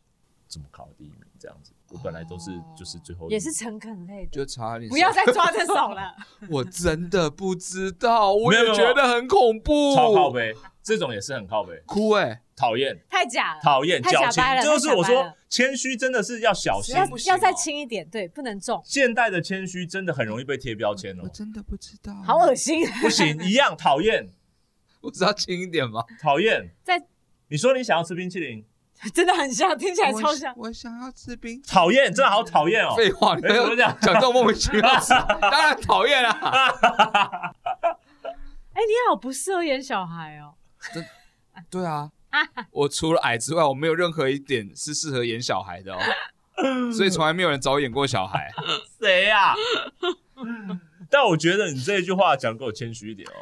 [0.47, 3.33] 怎么考第一名这样子，我本来都是就是最后一名。
[3.33, 6.15] 也是诚恳类的，就差点不要再抓着手了。
[6.49, 16.95] 我真的不知道，我也觉得很恐怖，超靠背，这种也是很靠背，哭哎，讨厌太假了，讨厌太矫情就是我说谦虚真的是要小心
[17.25, 17.37] 要。
[17.37, 22.87] 再轻一点，对，不能重，现代的谦虚真的很容易被贴标签哦，我真的不知道，好恶心。
[23.01, 24.29] 不行，一样讨厌
[25.01, 26.03] 我只要轻一点吗？
[26.21, 26.69] 讨厌。
[26.83, 27.01] 在
[27.47, 28.63] 你说你想要吃冰淇淋，
[29.11, 30.53] 真的很像，听起来超像。
[30.55, 31.59] 我我想要吃冰。
[31.63, 32.93] 讨厌，真的好讨厌哦。
[32.95, 34.81] 废话，你没有哎怎么讲讲这种莫名其妙
[35.41, 36.31] 当然讨厌啊。
[38.73, 40.53] 哎，你好不适合演小孩哦。
[41.69, 42.09] 对啊，
[42.71, 45.99] 我除了矮之外，我没有任何一点是适合演小孩的哦，
[46.91, 48.51] 所以从来没有人找我演过小孩。
[48.99, 49.53] 谁呀？
[51.09, 53.33] 但我觉得你这一句话讲得够谦虚一点哦。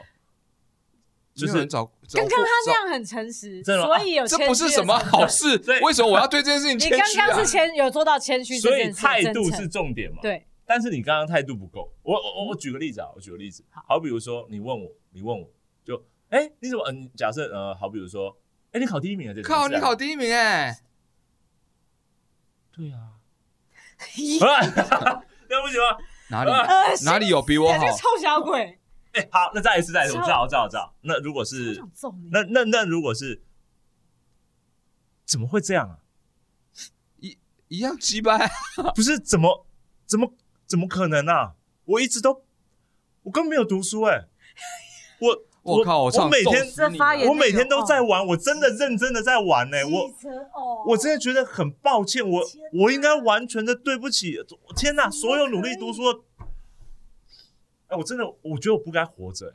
[1.35, 1.87] 就是刚
[2.27, 7.27] 刚他找那样很诚实，所以有这不是什么好事，为什么我要对这件事情你谦虚啊？
[7.27, 10.17] 刚刚是谦有做到谦虚所以态度是重点嘛。。
[10.21, 11.89] 对，但是你刚刚态度不够。
[12.03, 15.49] 我我我举个例子啊，我举个例子，好好比如说你问我，你问我
[15.85, 16.83] 就，哎，你怎么？
[16.89, 18.35] 嗯，假设呃，好比如说，
[18.71, 20.79] 哎，你考第一名啊，这靠，你考第一名哎！
[22.71, 23.13] 对啊，
[25.49, 25.97] 那 不行吗？
[26.29, 26.51] 哪里
[27.03, 27.85] 哪里有比我好？
[27.91, 28.79] 臭小鬼，
[29.13, 30.95] 哎，好，那再一次，再一次，我超知道，我知道，我知道。
[31.01, 31.83] 那如果是。
[32.31, 33.41] 那那那如果是，
[35.25, 35.97] 怎么会这样啊？
[37.17, 37.37] 一
[37.69, 38.49] 一样鸡掰，
[38.93, 39.65] 不是怎么
[40.05, 40.33] 怎么
[40.67, 41.55] 怎么可能啊？
[41.85, 42.45] 我一直都
[43.23, 44.27] 我根本没有读书哎、
[45.19, 45.43] 我
[45.77, 46.03] 我靠！
[46.03, 46.65] 我每天
[47.29, 52.41] 我每天都在玩，我真的认真的在玩呢、我汽车哦，我真的觉得很抱歉，我
[52.73, 54.37] 我应该完全的对不起，
[54.75, 55.09] 天哪！
[55.09, 56.19] 所有努力读书的，
[57.87, 59.53] 哎、我真的我觉得我不该活着、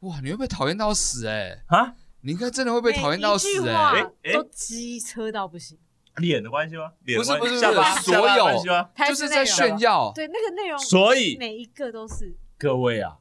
[0.00, 0.20] 哇！
[0.22, 1.62] 你会被讨厌到死哎！
[1.68, 1.94] 欸、啊！
[2.20, 4.06] 你应该真的会被讨厌到死哎！
[4.32, 5.78] 都机车到不行。
[6.16, 6.90] 脸的关系吗？
[7.04, 8.88] 脸的不是不是不是所有关系吗？
[9.06, 10.10] 就是在炫耀。
[10.12, 13.18] 对那个内容，所以每一个都是各位啊，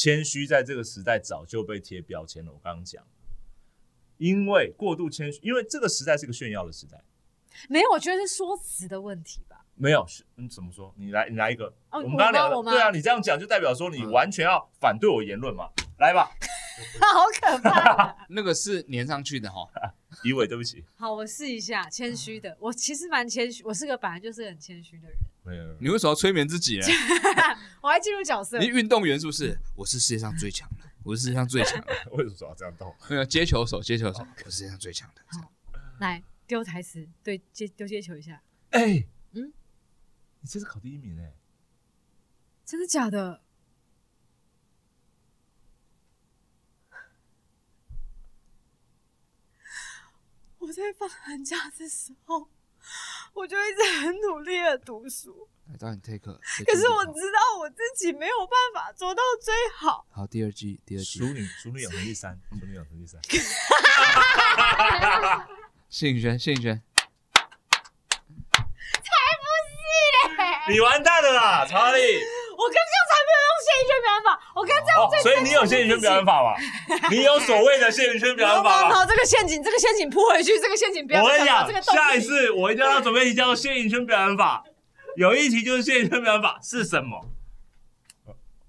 [0.00, 2.50] 谦虚在这个时代早就被贴标签了。
[2.50, 3.06] 我刚刚讲，
[4.16, 7.04] 因为过度谦虚，因为这个时代是个炫耀的时代。
[7.68, 9.66] 没有，我觉得是说辞的问题吧。
[9.74, 10.94] 没有，是嗯，怎么说？
[10.96, 11.66] 你来，你来一个。
[11.90, 15.68] 哦我们刚刚聊的，我吗对啊，你这样讲就代表说你完全要反对我言论嘛。
[16.00, 16.30] 来吧，
[17.00, 18.16] 好可怕！
[18.30, 19.68] 那个是粘上去的哈。
[20.24, 22.54] 以伟，对不起，好，我试一下谦虚的。
[22.58, 25.16] 我其实蛮谦虚，我是个本来就是很谦虚的人。
[25.44, 26.86] 没有，你为什么要催眠自己呢？
[27.80, 29.56] 我还进入角色你，运动员是不是？
[29.76, 31.86] 我是世界上最强的，我是世界上最强的。
[32.12, 32.94] 为什么要这样动？
[33.08, 35.22] 没有接球手，接球手，我是世界上最强的。
[36.00, 38.42] 来丢台词，对接丢接球一下。
[38.70, 39.52] 哎，嗯，
[40.40, 41.32] 你这次考第一名哎，
[42.64, 43.42] 真的假的？
[50.70, 52.48] 我在放寒假的时候，
[53.34, 56.20] 我就一直很努力的读书，来导演 take，
[56.64, 60.06] 可是我知道我自己没有办法做到最好。
[60.12, 63.20] 好第二季，第二季淑女，淑女养成第三，淑女养成第三。
[65.88, 66.80] 谢颖轩，谢颖轩，
[70.68, 71.98] 你完蛋了啦，查理！
[72.60, 76.54] 我刚刚才没有用谢宇轩表演法，我刚刚这样哦最、所以你有谢宇轩表演法吗？
[77.10, 78.94] 你有所谓的谢宇轩表演法吗？
[79.00, 84.62] 好，这个陷阱，这个陷阱扑回去，这个陷阱不要我跟你讲这个，下一次我一定要准备一题叫做谢宇轩表演法，
[85.16, 87.24] 有一题就是谢宇轩表演法是什么？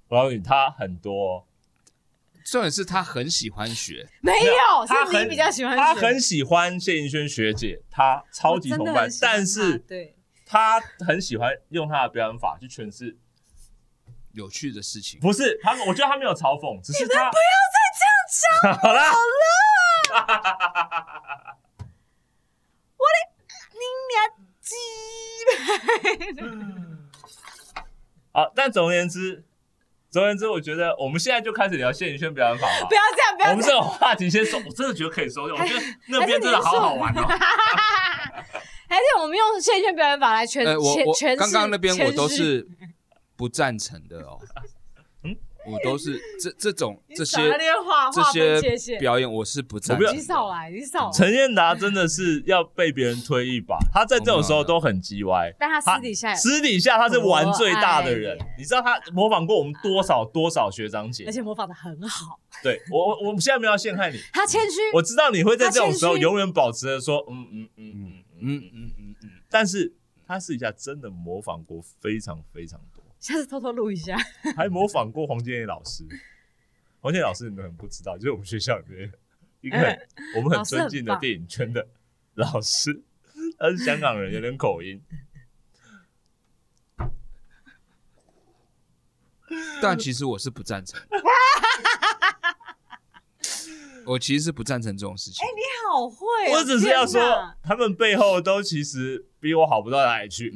[0.07, 1.43] 我告诉你，他很多哦。
[2.43, 13.15] 重点是他很喜欢学，没有，他很比较喜欢学他很喜欢谢盈萱学姐，他超级崇拜但是他对，他很喜欢用他的表演法去诠释，
[14.33, 15.19] 有趣的事情。
[15.19, 17.41] 不是他，我觉得他没有嘲讽，只是他不要
[17.71, 18.13] 再这样
[18.71, 19.11] 讲， 好啦，
[23.73, 23.79] 你
[24.11, 24.15] 俩
[24.61, 24.75] 鸡
[26.35, 26.41] 掰。
[28.33, 29.43] 好，但总而言之，
[30.09, 32.95] 总而言之，我觉得我们现在就开始聊谢盈萱表演法吧不。
[32.95, 35.55] 要这样，不要我们这种话题先收，我真的觉得可以收掉。
[35.55, 37.27] 我觉得那边真的好好玩哦。
[38.87, 42.67] 还是我们用谢轩表演法来诠呃，我我诠诠释刚刚那边我都是
[43.41, 44.37] 不赞成的哦。
[45.25, 47.39] 嗯我都是这这种这些
[48.59, 50.19] 这些表演我是不赞我不要成。
[50.19, 51.11] 你少来，你少来。
[51.11, 55.53] 陈彦达真的是要被别人推一把，他在这种时候都很叽歪。
[55.59, 61.31] 但他私底下，私底下他是玩最大的人，你知道他模仿过我们多少多少学长姐而？
[61.31, 62.39] 且模仿的很好。
[62.63, 69.93] 对我我我们现在没有要陷害你， 他谦虚，我知道你会在这种时候永远保持着说嗯嗯嗯嗯嗯嗯，嗯嗯嗯嗯，但是
[70.25, 74.17] 他私底下真的模仿过非常非常多，下次偷偷录一下。
[74.57, 76.03] 还模仿过黄建业老师。
[76.99, 79.09] 黄建业老师你们很不知道，就是我们学校里面
[79.61, 79.97] 一个很
[80.35, 81.87] 我们很尊敬的电影圈的
[82.33, 83.01] 老师，
[83.57, 85.01] 他是香港人，有点口音。
[89.81, 91.17] 但其实我是不赞成的。
[94.05, 95.45] 我其实是不赞成这种事情。
[95.45, 97.21] 哎你好会哦，我只是要说，
[97.63, 100.51] 他们背后都其实比我好不到哪里去，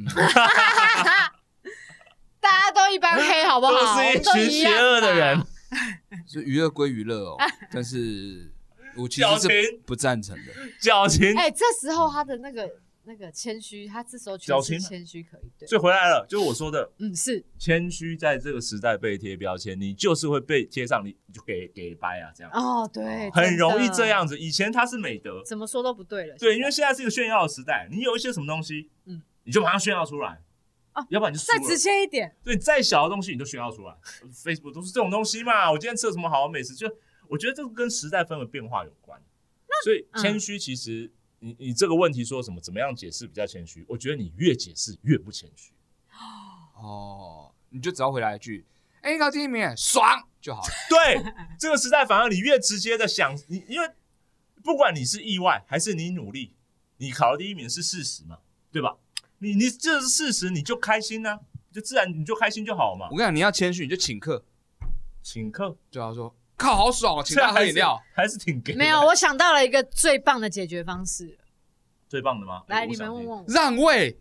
[2.46, 3.72] 大家都一般黑， 好不好？
[3.72, 5.46] 都是一群邪恶的人嘛。
[6.28, 7.36] 就娱乐归娱乐哦，
[7.72, 8.52] 但是
[8.96, 10.52] 我其实是不赞成的。
[10.80, 11.36] 矫情。
[11.36, 12.70] 哎，这时候他的那个
[13.04, 24.38] 那个谦虚，他这时候矫情谦虚可以对，所以回来了，就是我说的嗯是谦虚，在这个时代被贴标签，你就是会被贴上，你你就给给掰啊，这样哦对，很容易这样子。
[24.38, 26.36] 以前他是美德，怎么说都不对了。
[26.38, 30.40] 对，因为现在是一个炫耀的时代，你有一些什么东西，嗯嗯，你就马上炫耀出来，
[30.96, 31.44] 哦要不然你就。
[31.44, 33.94] 再直接一点，对，再小的东西你都炫耀出来
[34.32, 35.70] ，Facebook 都是这种东西嘛。
[35.70, 36.90] 我今天吃了什么好美食，就
[37.28, 39.20] 我觉得这个跟时代氛围变化有关。
[39.84, 43.84] 所以嗯谦虚，其实你你这个问题说什么，怎么样解释比较谦虚？
[43.88, 45.72] 我觉得你越解释越不谦虚。
[46.74, 48.64] 哦，你就只要回来一句
[49.02, 50.68] ：“哎，你考第一名，爽就好了。
[50.88, 53.90] 对，这个时代反而你越直接的想，你因为
[54.62, 56.54] 不管你是意外还是你努力，
[56.96, 58.38] 你考了第一名是事实嘛，
[58.72, 58.96] 对吧？
[59.38, 61.38] 你你这是事实，你就开心呐、
[61.72, 63.16] 就自然你就开心就好嘛我。
[63.16, 64.44] 跟你讲，你要谦虚，你就请客，
[65.22, 68.00] 请客，对他说靠，好爽哦，请他喝饮料。
[68.14, 71.38] 还是挺给没有，我想到了一个最棒的解决方式。
[72.08, 72.62] 最棒的吗？
[72.68, 73.26] 来，哎你们问。
[73.26, 73.44] 问我。
[73.48, 74.18] 让位，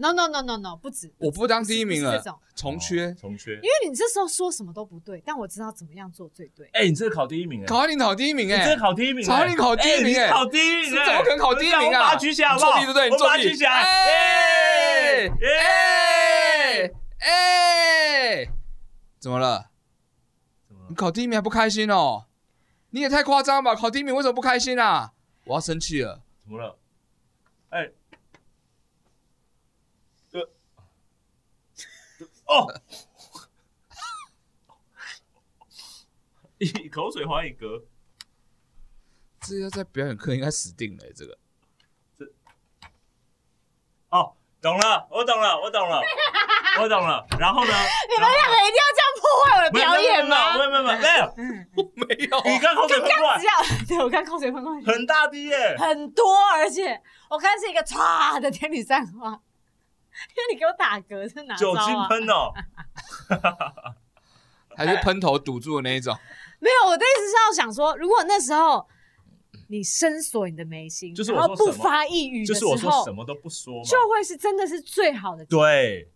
[0.00, 3.60] No No No No No，不止，我不当第一名了这，种，重缺哦，重缺因。
[3.60, 6.66] 为你这时候说什么都不对，但我知道怎么样做最对。
[6.72, 12.78] 哎，你这个考第一名哎，考你考第一名你哎，这个考第一名考你考第一名哎考第一名是哎，怎么可能考第一名啊我把它举起来好不好？
[12.80, 13.70] 你作弊对不对作弊举起来。
[13.70, 16.94] 哎耶耶！
[17.18, 17.26] 哎
[18.46, 18.50] 哎，
[19.18, 19.70] 怎么了？
[20.66, 22.24] 怎么了你考第一名还不开心哦？
[22.90, 23.74] 你也太夸张吧！
[23.74, 25.12] 考第一名为什么不开心啊？
[25.44, 26.22] 我要生气了。
[26.42, 26.78] 怎么了？
[27.68, 27.90] 哎，
[30.32, 30.48] 呃，
[32.50, 32.66] 哦，
[36.58, 37.84] 一口水还一格，
[39.40, 41.38] 这要在表演课应该死定了、这个
[44.08, 46.02] 哦，懂了，我懂了，我懂了，
[46.82, 47.24] 我懂了。
[47.38, 47.72] 然后呢？
[48.08, 50.58] 你们两个一定要这样破坏我的表演吗？
[50.58, 51.06] 没有没有没有没
[52.26, 53.40] 有，你刚口水喷过来
[53.86, 55.76] 对我看口水喷过来很大滴耶。
[55.78, 59.40] 很多，而且我看是一个唰的天女散花，
[60.30, 62.08] 因为你给我打嗝，是哪招酒精啊？
[62.08, 62.52] 喷哦，
[64.76, 66.16] 还是喷头堵住的那一种。
[66.58, 68.86] 没有，我的意思是要想说，如果那时候
[69.68, 73.82] 你深锁你的眉心，就是我不发一语的时候，就是我说什么都不说。
[73.84, 75.44] 就会是真的是最好的。
[75.46, 76.10] 对，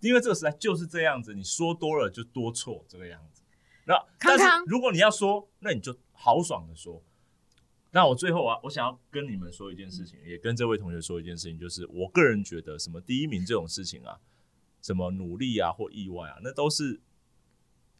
[0.00, 3.42] 因为这个时代就是这样子，你说多了就多错这个样子。
[3.84, 7.02] 那但是康康如果你要说，那你就豪爽的说。
[7.94, 14.18] 那我最后啊，我想要跟你们说一件事情，也跟这位同学说一件事情，就是我个人觉得，什么第一名这种事情啊，
[14.80, 17.00] 什么努力啊或意外啊，那都是，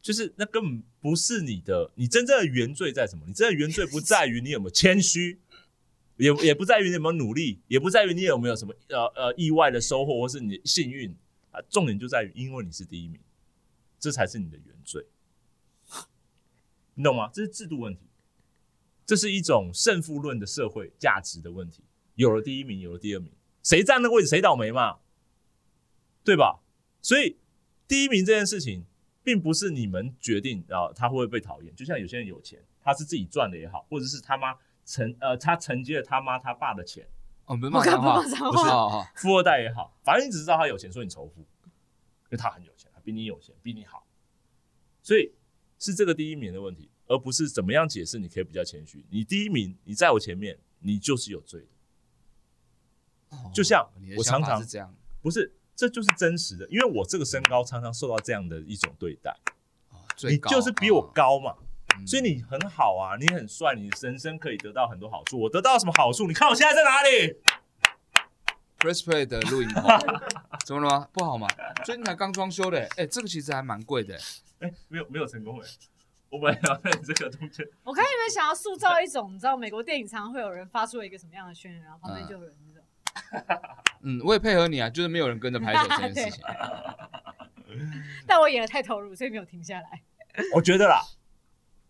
[0.00, 3.24] 就是那根本不是你的，你真正的原罪在什么？
[3.26, 5.38] 你真的原罪不在于你有没有谦虚，
[6.16, 11.14] 也也不在于你有没有努力，也不在于你有没有什么呃呃意外的收获或是你的幸运
[11.50, 13.20] 啊，重点就在于因为你是第一名，
[13.98, 15.04] 这才是你的原罪。
[16.94, 17.30] 你懂吗？
[17.32, 18.00] 这是制度问题，
[19.04, 21.84] 这是一种胜负论的社会价值的问题。
[22.14, 24.98] 有了第一名，有了第二名，谁占那个位置谁倒霉嘛，
[26.22, 26.60] 对吧？
[27.00, 27.38] 所以
[27.88, 28.84] 第一名这件事情，
[29.24, 31.74] 并不是你们决定，啊他会不会被讨厌。
[31.74, 37.08] 就像有些人有钱，他是自己赚的也好，或者是他妈承呃他承接了他妈他爸的钱，
[37.46, 39.22] 哦，不是我看骂脏话，不是。
[39.22, 44.06] 富二代也好，反正你只知道他有钱，所以你仇富，因为他很有钱，他比你有钱，比你好，
[45.02, 45.32] 所以
[45.78, 48.18] 是这个第一名的问题，而不是怎么样解释。
[48.18, 51.66] 你可以比较谦虚，你第一名，你在我前面，你就是有罪的。
[53.36, 59.34] 哦就像我常常是这样，不是，这就是真实的，因为我这个身高常常受到这样的一种对待，
[60.28, 61.56] 你高就是比我哦高嘛，
[61.96, 65.40] 嗯所以你很好啊，你很帅，你人生可以得到很多好处。
[65.40, 66.26] 我得到什么好处？
[66.26, 67.40] 你看我现在在哪里
[68.78, 69.84] ？Press Play 的录音棚
[70.66, 71.08] 怎么了吗？
[71.12, 71.48] 不好吗？
[71.84, 74.18] 最近才刚装修的，哎，这个其实还蛮贵的，
[74.58, 75.68] 哎、没有没有成功哎，
[76.32, 83.62] 我本来要在这个中间，我看你们想要塑造一种，你知道美国电影常常会有人发出一个什么样的宣言，然后旁边就有人那种，
[84.00, 86.44] 嗯，我也配合你啊，就是没有人跟着拍手这件事情。
[88.26, 90.02] 但我演的太投入，所以没有停下来。
[90.54, 91.02] 我觉得啦，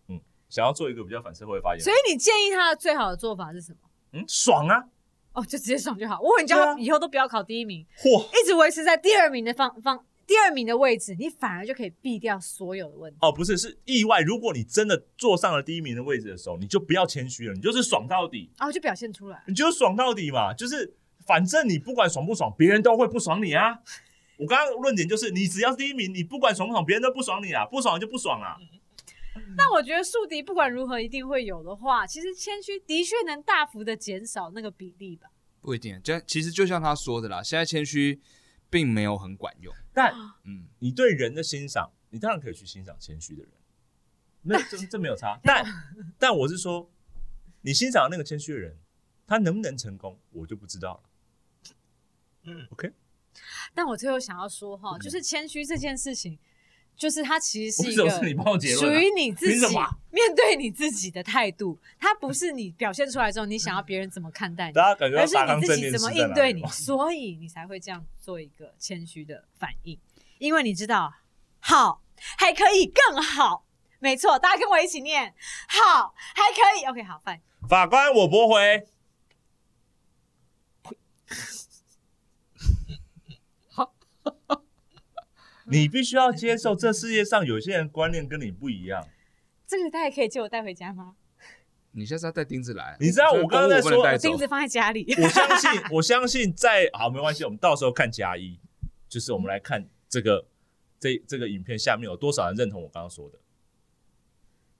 [0.09, 3.79] 嗯，想要做一个比较反社会的发言，所以你建议他的最好的做法是什么？
[4.11, 4.85] 嗯，爽啊，
[5.35, 6.19] 哦，就直接爽就好。
[6.21, 8.27] 我你叫对啊他以后都不要考第一名，嚯！
[8.29, 13.19] 一直维持在第二名的方方第二名的位置，你反而就可以避掉所有的问题。
[13.21, 14.21] 哦，不是，是意外。
[14.21, 19.43] 如果你真的坐上了第一名的位置的时候，你就不要谦虚了，你就是爽到底，然后就表现出来。
[19.47, 20.55] 你就是爽到底嘛。
[20.55, 20.95] 就是
[21.27, 23.79] 反正你不管爽不爽，别人都会不爽你啊。
[24.39, 28.57] 我刚刚论点就是，你只要是第一名，你不管爽不爽，别人都不爽你啊，不爽就不爽啊。
[29.57, 35.29] 那我觉得宿敌不管如何一定会有的话，其实谦虚的确能大幅的减少那个比例吧。
[35.61, 38.21] 不一定，就其实就像他说的啦，现在谦虚
[38.73, 39.73] 并没有很管用。
[39.93, 43.53] 但嗯，你对人的欣赏，你当然可以去欣赏谦虚的人，
[44.41, 45.39] 那这 这没有差。
[45.43, 45.63] 但
[46.19, 46.91] 但我是说，
[47.61, 48.79] 你欣赏那个谦虚的人，
[49.27, 51.03] 他能不能成功，我就不知道了。
[52.45, 52.91] 嗯，OK，
[53.75, 56.39] 但我最后想要说哈，就是谦虚这件事情，
[56.97, 58.09] 就是它其实是一个？
[58.77, 59.75] 属于你自己
[60.11, 69.99] 面对你自己的态度，它不是你表现出来之后你想要别人怎么看待你， 大家感觉到而是你自己怎么应对你，所以你才会这样做一个谦虚的反应，
[70.39, 71.13] 因为你知道
[71.59, 72.03] 好
[72.39, 73.65] 还可以更好，
[73.99, 75.35] 没错，大家跟我一起念
[75.69, 77.41] 好还可以，OK 好，fine。
[77.69, 78.87] 法官，我驳回。
[85.65, 89.07] 你必须要接受，这世界上有些人观念跟你不一样。
[89.67, 91.15] 这个大家可以借我带回家吗？
[91.95, 92.97] 你下次要带钉子来。
[92.99, 95.15] 你知道我刚刚在说钉子放在家里。
[95.19, 98.59] 我相信， 我相信在好没关系，我们到时候看加一，
[99.09, 100.47] 就是我们来看这个
[100.99, 103.39] 这这个影片下面有多少人认同我刚刚说的。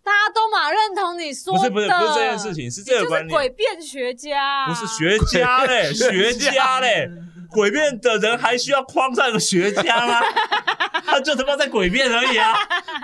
[0.03, 7.11] 大家都马认同你说的，不是不是不是这件事情，是这个观你就是诡，辩学家，不是 学家嘞，学家嘞，
[7.53, 10.21] 诡辩的人还需要框上一个学家吗？
[11.05, 12.55] 他就他妈在诡辩而已啊！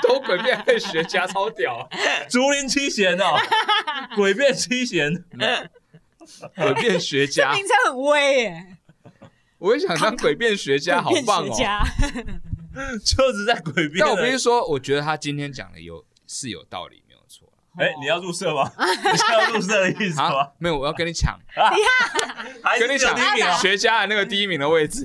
[0.02, 1.88] 都诡辩会学家超屌，
[2.30, 3.36] 竹林七贤哦，
[4.16, 5.12] 诡辩七贤，
[6.56, 8.66] 诡辩学家，名称很威耶，
[9.58, 11.52] 我也想当诡辩学家，好棒哦。
[11.52, 11.82] 学家。
[13.04, 13.98] 就是在诡辩。
[13.98, 17.02] 但我必须说，我觉得他今天讲的有是有道理，
[17.78, 18.70] 哎，你要入社吗？
[18.76, 20.50] 你是要入社的意思啊吗？。
[20.58, 21.38] 没有，我要跟你抢，
[22.78, 25.04] 跟你抢第一名啊学家的那个第一名的位置。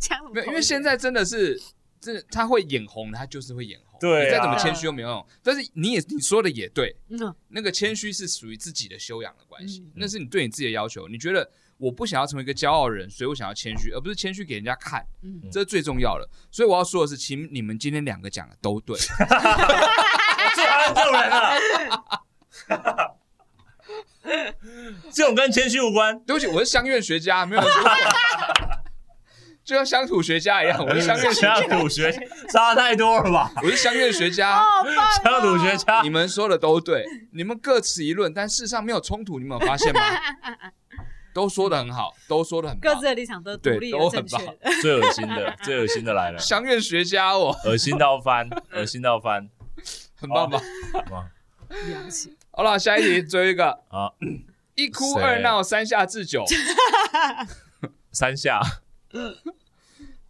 [0.00, 1.60] 讲什么没有，因为现在真的是，
[2.00, 3.86] 真的他会眼红的，他就是会眼红。
[3.98, 5.26] 对啊你再怎么谦虚都没有用。
[5.42, 11.08] 但是你也你说的也对，嗯，那个谦虚是属于自己的修养的关系嗯，那是你对你自己的要求。
[11.08, 11.48] 你觉得
[11.78, 16.28] 我不想要成为一个骄傲的人，所以我想要谦虚，而不是谦虚给人家看，嗯这是最重要的。
[16.50, 18.98] 所以我要说的是，请你们今天两个讲的都对。
[20.94, 21.52] 这种人了。
[25.12, 27.70] 这种跟谦虚无关，对不起，我是乡愿学家，没有说。
[29.64, 33.50] 就像乡土学家一样，我是乡愿学乡家，土学差太多了吧？
[33.62, 34.62] 我是乡愿学家。
[35.24, 40.00] 乡土学家你们说的都对，你们各持一论，但事实上没有冲突，你们有发现吗？
[41.34, 43.06] 都说的很好，都说的很棒各自。
[43.06, 44.56] 的立场都独立对都很棒的。
[44.80, 49.48] 最恶心的，最恶心的来了，乡愿学家哦，恶心到翻，恶心到翻。
[50.16, 50.60] 很棒吧？
[52.52, 54.10] 好了，下一题，最后一个，啊，
[54.74, 56.44] 一哭二闹三下智久，
[58.12, 58.60] 三下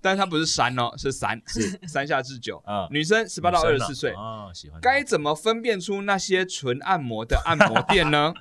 [0.01, 2.63] 但是它不是三哦，是三，是三下智久。
[2.65, 8.33] 啊，女生十八到二十四岁，啊，喜欢该怎么分辨出那些纯按摩的按摩店呢？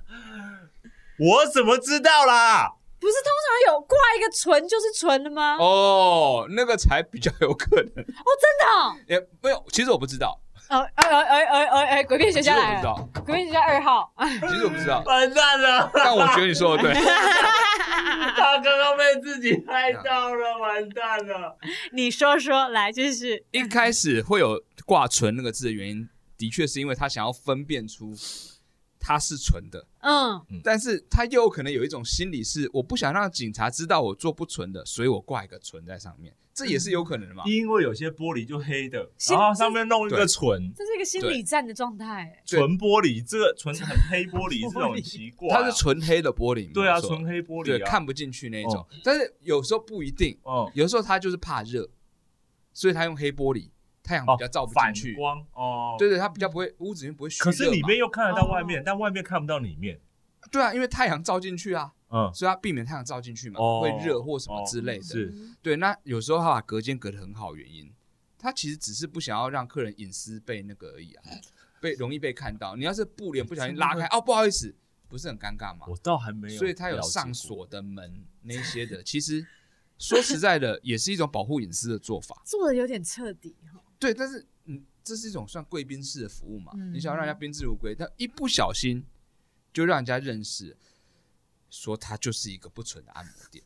[1.17, 2.73] 我怎么知道啦？
[2.99, 3.31] 不是通
[3.67, 5.57] 常有挂一个纯就是纯的吗？
[5.57, 7.85] 哦，那个才比较有可能。
[7.85, 9.15] 哦，真的？
[9.15, 10.39] 也没有，其实我不知道。
[10.69, 13.09] 哦，哎哎哎哎哎哎，鬼片学家来了。
[13.25, 14.11] 鬼片学校二号。
[14.49, 15.01] 其实我不知道。
[15.07, 15.91] 完蛋了。
[15.93, 16.93] 但我觉得你说的对。
[18.35, 21.57] 他刚刚被自己拍到了， 完蛋了。
[21.91, 28.13] 你说说，来，就是一开始会有挂“唇”那个字的原因，的确是因为他想要分辨出。
[28.99, 37.43] 它是纯的，嗯，但是他又有可能有一种心理是，我不想让警察知道我做不纯的，所以我挂一个纯在上面，这也是有可能的嘛。
[37.45, 42.41] 因为有些玻璃就黑的，然后上面弄一个纯，这是一个心理战的状态。
[42.45, 48.83] 纯玻璃，这个纯很黑玻璃这种奇怪，它是纯黑的玻璃，对啊，纯黑玻璃，对，看不进去那种。
[49.03, 51.87] 但是有时候不一定，哦，有时候他就是怕热，
[52.73, 53.69] 所以他用黑玻璃。
[54.05, 57.29] 太阳比较照不进去，光哦，对对，它比较不会屋子里面不会。
[57.39, 59.99] 可是里面又看得到外面，但外面看不到里面。
[60.51, 65.03] 对啊，因为太阳照进去啊，嗯，所以它避免太阳照进去嘛，会热或什么之类的。
[65.03, 65.75] 是，对。
[65.77, 67.91] 那有时候他把隔间隔得很好，原因
[68.37, 71.23] 他其实只是不想要让客人隐私被那个而已啊，
[71.81, 72.75] 被容易被看到。
[72.75, 74.75] 你要是布帘不小心拉开， 哦，不好意思，
[75.09, 75.87] 不是很尴尬吗？
[75.89, 76.59] 我倒还没有。
[76.59, 79.43] 所以他有上锁的门那些的，其实
[79.97, 83.81] 说实在的，也是一种保护隐私的做法， 做的有点彻底哈。
[83.99, 84.45] 对，但是。
[84.67, 86.71] 嗯，这是一种算贵宾式的服务嘛？
[86.91, 89.05] 你想要让人家宾至如归，但一不小心
[89.71, 90.75] 就让人家认识，
[91.69, 93.63] 说他就是一个不纯的按摩店。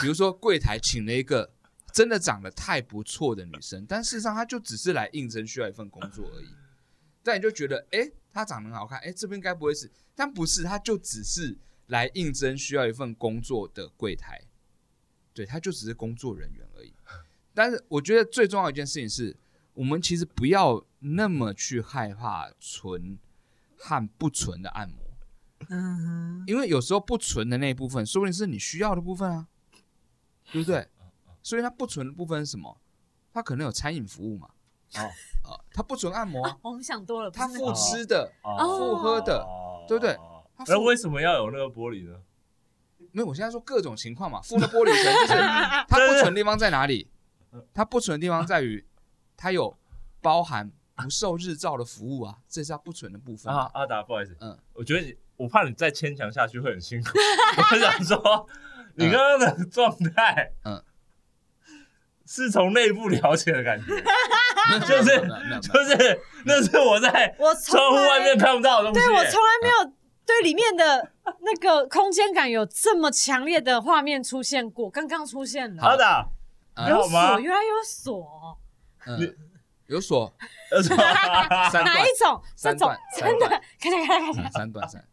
[0.00, 1.54] 比如说柜台请了一个
[1.92, 6.48] 真的长得太不错的女生，但事实上她就只是来应征需要一份工作而已。
[7.22, 9.88] 但你就觉得，哎，她长得很好看，哎，这边该不会是？
[10.16, 11.56] 但不是，她就只是
[11.86, 14.42] 来应征需要一份工作的柜台。
[15.32, 16.92] 对，她就只是工作人员而已。
[17.54, 19.36] 但是我觉得最重要一件事情是。
[19.74, 23.18] 我们其实不要那么去害怕纯
[23.76, 24.96] 和不纯的按摩，
[25.68, 29.48] 嗯，因为有时候不纯的那一部分，说不定是你需要的部分啊，
[30.52, 30.88] 对不对？
[31.42, 32.80] 所以它不纯的部分是什么？
[33.32, 34.48] 它可能有餐饮服务嘛？
[34.94, 35.10] 哦，
[35.42, 39.44] 啊，它不纯按摩，我们想多了，它付吃的，付喝的，
[39.88, 40.16] 对不对？
[40.68, 42.16] 那为什么要有那个玻璃呢？
[43.10, 45.42] 没有，我现在说各种情况嘛，附的玻璃层就是
[45.88, 47.08] 它不纯的地方在哪里？
[47.74, 48.84] 它不纯的地方在于。
[49.36, 49.76] 它有
[50.20, 53.70] 包含不受日照的服务啊，这是它不纯的部分啊。
[53.74, 57.10] 阿达，不好意思，嗯，我觉得你，我怕你再牵强下去会很辛苦。
[57.72, 58.46] 我想说，
[58.94, 60.82] 你刚刚的状态，嗯，
[62.26, 63.86] 是从内部了解的感觉，
[64.80, 65.20] 就是
[65.60, 69.00] 就是那是我在我窗户外面看不到的东西。
[69.00, 69.92] 对我从来没有
[70.24, 71.10] 对里面的
[71.40, 75.82] 那个空间感有这么强烈的画面出现过，刚刚出现了。
[75.82, 76.26] 阿达，
[76.88, 78.58] 有锁，原来有锁。
[79.06, 79.36] 嗯，
[79.86, 80.34] 有锁，
[80.72, 82.42] 哪一种？
[82.56, 83.48] 三段，真的，
[83.80, 85.04] 看看看看看，三段三。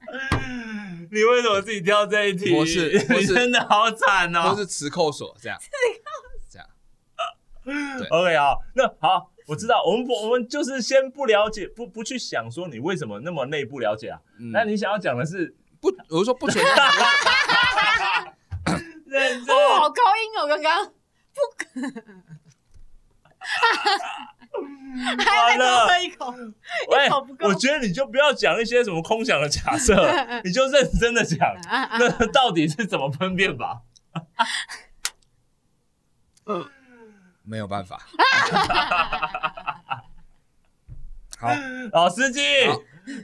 [1.11, 2.55] 你为什么自己挑这一题？
[2.55, 4.51] 我是， 你真的好惨哦。
[4.51, 5.59] 都是磁扣锁这样，
[6.49, 6.67] 这样。
[8.09, 14.19] OK 好，那好，我知道，我们不，我们就是先不了解，不不去想说你为什么那么内部了解啊。
[14.53, 15.89] 那你想要讲的是不？
[16.09, 16.71] 我是说不存在。
[19.05, 21.41] 认真，哦好高音哦，刚刚不。
[25.25, 27.47] 完了，喝一口，一口不够。
[27.47, 29.95] 我觉得你就不要讲一些什么空想的假设，
[30.43, 33.81] 你就认真的讲，那到底是怎么分辨吧？
[36.45, 36.69] 嗯，
[37.43, 38.01] 没有办法。
[41.39, 41.47] 好，
[41.93, 42.41] 老司机，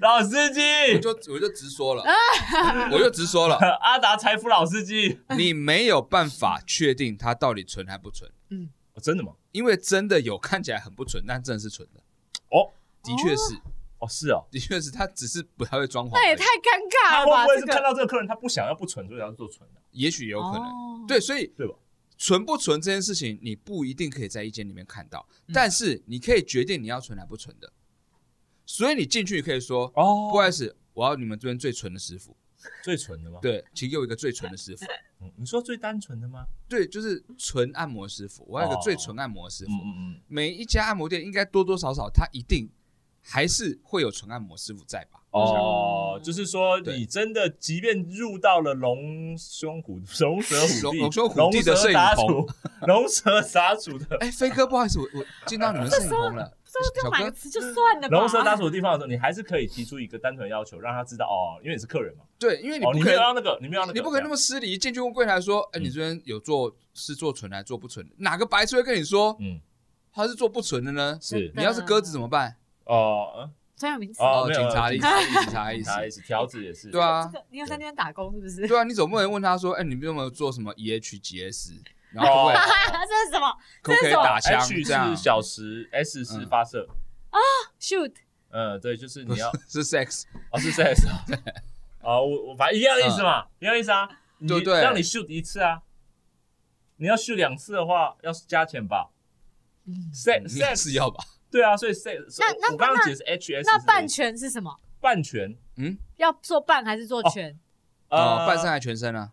[0.02, 0.62] 老司机，
[0.96, 2.04] 我就我就直说了，
[2.92, 8.32] 我就直说了，阿达财富老司机，你没有办法确定它到底纯还不纯。
[8.50, 8.70] 嗯。
[9.02, 9.34] 真的吗？
[9.52, 12.02] 因为真的有看起来很不纯，但真的是纯的。
[12.50, 12.72] 哦，
[13.04, 13.56] 的确是，
[14.00, 16.12] 哦是哦，的确是，他只是不太会装潢。
[16.14, 17.46] 那也太尴尬了吧？
[17.46, 19.82] 会不会是看到这个客人他不想要不纯，所以要做纯的？
[19.92, 21.08] 也许也有可能。
[21.08, 21.76] 对，所以对吧？
[22.18, 27.72] 纯不纯这件事情，你不一定可以在一间里面看到，但是你可以决定你要纯还不纯的。
[28.66, 32.36] 所以你进去可以说：“哦，不好意思，我要你们这边最纯的师傅。”
[32.84, 33.40] 最纯的吗？
[33.42, 34.86] 对，请给我一个最纯的师傅。
[35.22, 36.46] 嗯，你说最单纯的吗？
[36.68, 38.46] 对，就是纯按摩师傅。
[38.48, 39.72] 我要一个最纯按摩师傅。
[39.72, 40.22] 嗯嗯。
[40.28, 42.70] 每一家按摩店应该多多少少，他一定
[43.22, 45.20] 还是会有纯按摩师傅在吧？
[45.32, 52.48] 哦，就是说你真的，即便入到了龙胸虎龙蛇虎地龙兄虎地的摄影棚，
[52.88, 54.18] 龙蛇杂处的。
[54.18, 56.57] 哎，飞哥，不好意思，我我进到你们摄影棚了。
[56.96, 58.18] 就买个词就算了吧。
[58.18, 62.24] 龙蛇打鼠的地方的时候，你还是可以提出一个单纯要求，让他知道哦，因为你是客人嘛。
[62.40, 68.08] 对，因为你不可以让那个，你没有那个，你不可以那么失礼，一进去问柜台说：“哎，你这边有做是做纯还是做不纯？
[68.18, 69.60] 哪个白痴会跟你说，嗯，
[70.12, 71.18] 他是做不纯的呢？
[71.22, 72.56] 是你要是鸽子怎么办？
[72.86, 74.22] 哦，专有名词。
[74.22, 75.08] 哦，警察的意思，
[75.42, 76.90] 警察的意思， 意思，条子也是。
[76.90, 78.68] 对啊这，个你有在那边打工是不是？
[78.68, 81.80] 对啊，你总不能问他说，哎，你有没有做什么 EHGS，
[82.12, 85.22] 然后 可不可以这是什么可不可以打枪这样是？
[85.24, 86.88] 小时，S 是嗯发射。
[87.80, 88.14] ？Shoot，
[88.50, 91.24] 嗯，对，就是你要是 sex，哦是 S 啊。
[92.02, 94.10] 哦， 我我反正一样的意思嘛，一样的意思啊。
[94.40, 95.82] 你对不对让你 shoot 一次啊，
[96.98, 99.10] 你要 shoot 两次的话，要加钱吧
[99.86, 101.24] 嗯？sex sex 是要吧？
[101.52, 104.76] 对啊，所以 sex 那那我刚刚解释 H S 那半拳是什么？
[105.00, 105.56] 半拳
[106.18, 107.52] 要做半还是做全？
[108.10, 109.32] 哦，呃半身还全身啊？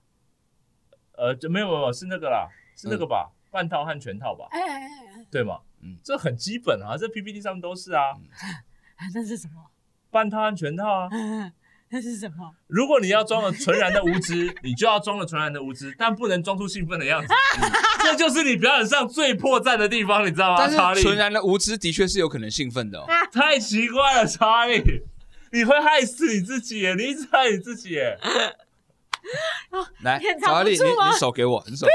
[1.17, 3.31] 呃就没有没有是那个啦，是那个吧？
[3.51, 4.47] 半套和全套吧？
[4.51, 5.59] 哎哎哎哎对吗？
[5.83, 8.13] 嗯这很基本啊，这 PPT 上面都是啊，
[8.97, 9.67] 哎， 那是什么？
[10.11, 11.09] 半套和全套啊。
[11.91, 12.51] 那是什么？
[12.67, 17.29] 如果你要装了纯然的无知，你就要装了纯然的无知，但不能装出兴奋的样子。
[18.03, 20.57] 这就是你表演上最破绽的地方，你知道吗？
[20.59, 23.07] 但查理是纯然的无知的确是有可能兴奋的哦。
[23.31, 24.83] 太奇怪了，查理，
[25.53, 26.95] 你会害死你自己耶！
[26.99, 28.19] 你一直害你自己耶！
[30.03, 31.93] 来，掩藏查理，你你手给我，你手给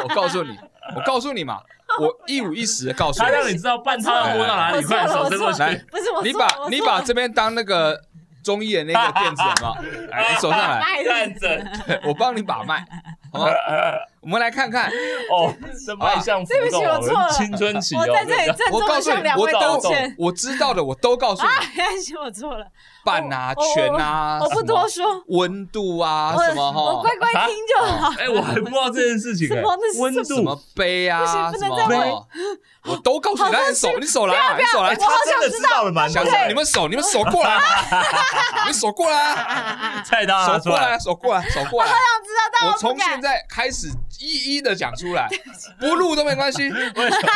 [0.00, 0.58] 我，我告诉你，
[0.96, 1.60] 我告诉你嘛，
[2.00, 5.60] 我一五一十的告诉他让你你，知道半套要摸到哪里，快手伸过去。，
[5.90, 8.00] 不是我错，你把你把这边当那个
[8.42, 10.08] 中医的那个垫子有没有？
[10.10, 12.84] 来，你手上来， 哎站着 我帮你把脉，
[13.32, 13.52] 好吗？
[14.20, 14.88] 我们来看看，
[15.32, 15.52] 哦，
[15.84, 17.98] 这迈向浮对不起动哦，我错了青春期哦。
[18.00, 20.14] 我在这里郑重的我告诉你向两位道歉。
[20.16, 22.64] 我知道的我都告诉你，没关系，我错了，
[23.04, 26.80] 半啊、我拳啊，我不多说，温度啊，什么哈？
[26.80, 28.12] 我乖，乖听就好。
[28.18, 30.22] 哎，我还不知道这件事情哎什么温度。
[30.24, 32.26] 什么杯啊，不行不什么能再哈，
[32.84, 34.90] 我都告诉你，来，你手，你手来啊，你手来。
[34.90, 36.48] 哎，，他真的知道了蛮多想的。
[36.48, 37.58] 你们手，你们手过来，
[38.62, 41.88] 你们手过来，菜刀手过来，手过来，手过来。
[41.88, 42.78] 想知道，但我不敢。
[42.78, 43.88] 从现在开始
[44.22, 45.28] 一一的讲出来，
[45.80, 46.62] 不录都没关系。
[46.70, 47.28] 为什么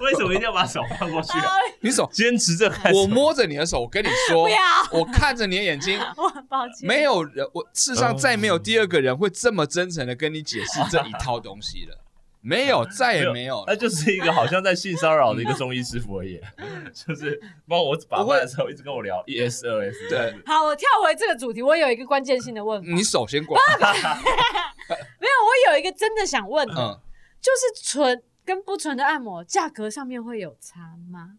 [0.00, 1.48] 为什么一定要把手放过去啊？
[1.80, 2.96] 你手，坚持这开始。
[2.96, 4.58] 我摸着你的手，我跟你说不要，
[4.92, 6.76] 我看着你的眼睛， 我很抱歉。
[6.82, 11.96] 没有人，我世上再没有第二个人会这么真诚的跟你解释这一套东西了，
[12.44, 13.64] 没有， 再也没有了。
[13.66, 16.38] 他就是一个好像在性骚扰的一个中医师傅而已，
[16.92, 27.00] 就是帮我把脉的时候一直跟我聊 E S 二 S，对好，我跳回这个主题，我有一个关键性的问法，你首先过来，没有，我有一个真的想问的，嗯，
[27.40, 31.38] 就是纯跟不纯的按摩价格上面会有差吗？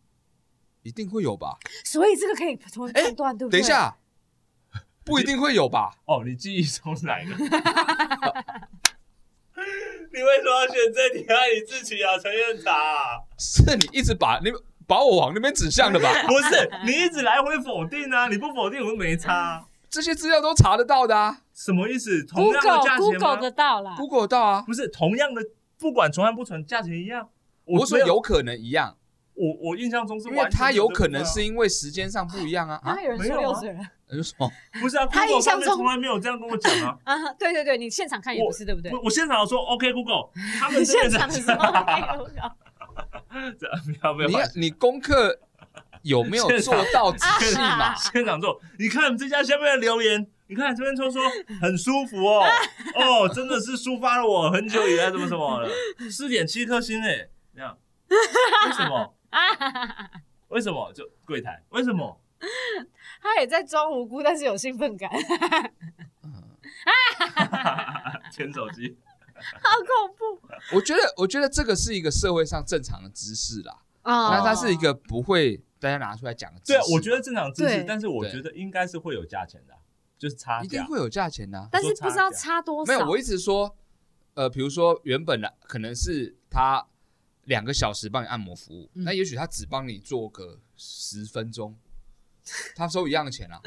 [0.81, 1.57] 一定会有吧？
[1.83, 3.59] 所以这个可以从哎判断，对不对？
[3.59, 3.97] 等一，下，
[5.03, 5.91] 不一定会有吧？
[6.05, 7.35] 哦，你记忆中是哪一个？
[10.15, 11.35] 你为什么要选这题啊？
[11.53, 14.49] 你自己啊，陈院长啊，是你一直把你
[14.87, 16.09] 把我往那边指向的吧？
[16.25, 18.27] 不是你一直来回否定啊！
[18.29, 22.23] 你不否定我们没差啊、这些资料都查得到的啊什么意思？
[22.25, 23.41] 同样的价 Google 钱 Google 吗？
[23.41, 23.95] 得到啦。
[23.97, 24.63] ，Google 到啊。
[24.65, 25.41] 不是同样的，
[25.79, 27.29] 不管存还不存，价钱一样。
[27.65, 28.95] 我说有可能一样，
[29.35, 33.01] 我我印象中是因为完全它有可能是因为时间上不一样啊 啊啊，！
[33.01, 33.77] 有人没有啊说六十人
[34.09, 34.51] 你说什么？
[34.81, 36.97] 不是啊，他 Google 印象中上面从来没有这样跟我讲啊。
[37.03, 38.91] 啊，对对对，你现场看也不是，对不对？
[38.93, 40.29] 我我现场说 OK Google，
[40.59, 45.37] 他们这现场的时候没有这不要不要你你功课
[46.03, 47.93] 有没有做到仔细嘛？
[47.95, 51.21] 现场做，你看这家下面的留言，你看这边说说
[51.59, 52.45] 很舒服哦，
[52.95, 55.61] 哦，真的是抒发了我很久以来什么什么
[55.97, 57.75] 的，四点七颗星哎，这样
[58.67, 59.14] 为什么？
[60.49, 60.91] 为什么？
[60.93, 62.21] 就柜台为什么？
[63.21, 65.09] 他也在装无辜，但是有兴奋感，
[68.31, 68.95] 牵手机
[69.37, 70.39] 好恐怖
[70.75, 73.73] 我觉得，我觉得这个是一个社会上正常的知识啦。
[74.03, 76.73] 哦那它是一个不会大家拿出来讲的知识。
[76.73, 79.79] 对啊，我觉得正常知识对，但是我觉得应该是会有价钱的啊，
[80.17, 80.65] 就是差价。
[80.65, 81.67] 一定会有价钱的啊。
[81.71, 82.93] 但是不知道差多少。
[82.93, 83.75] 没有，我一直说，
[84.35, 86.85] 呃，比如说原本的可能是他
[87.45, 89.03] 两个小时帮你按摩服务，嗯。
[89.03, 91.75] 那也许他只帮你做个十分钟，
[92.75, 93.59] 他收一样的钱啊，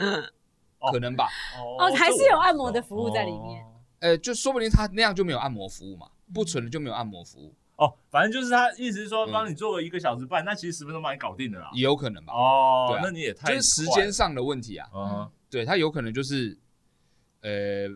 [0.79, 0.93] 哦。
[0.93, 1.29] 可能吧？
[1.59, 3.65] 哦还是有按摩的服务在里面。
[3.65, 3.75] 哦。
[4.01, 11.71] 呃，就说不定他那样就没有按摩服务嘛，不存的就没有按摩服务，哦，反正就是他意思是说嗯帮你做个一个小时半，那其实十分钟帮你搞定了啦。
[11.75, 12.33] 也有可能吧？
[12.33, 14.89] 哦对啊，那你也太就是时间上的问题啊。
[14.95, 15.31] 嗯。
[15.51, 16.57] 对他有可能就是，
[17.41, 17.89] 呃，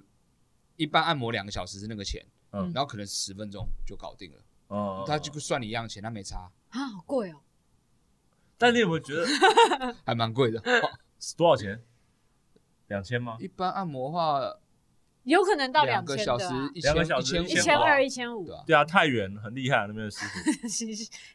[0.77, 2.73] 一般按摩两个小时是那个钱，嗯。
[2.75, 4.39] 然后可能十分钟就搞定了，
[4.73, 7.41] 嗯，他就算你一样钱，他没差，啊，好贵哦。
[8.57, 9.27] 但你有没有觉得？
[10.07, 10.63] 还蛮贵的。
[11.37, 11.83] 多少钱？
[12.89, 13.37] 两千吗？
[13.39, 14.57] 一般按摩的话，
[15.25, 18.47] 有可能到两个小时千的啊，一千两个小时千一1500千二、一千五。
[18.47, 20.41] 对，啊，对啊，太原很厉害，那边的师傅，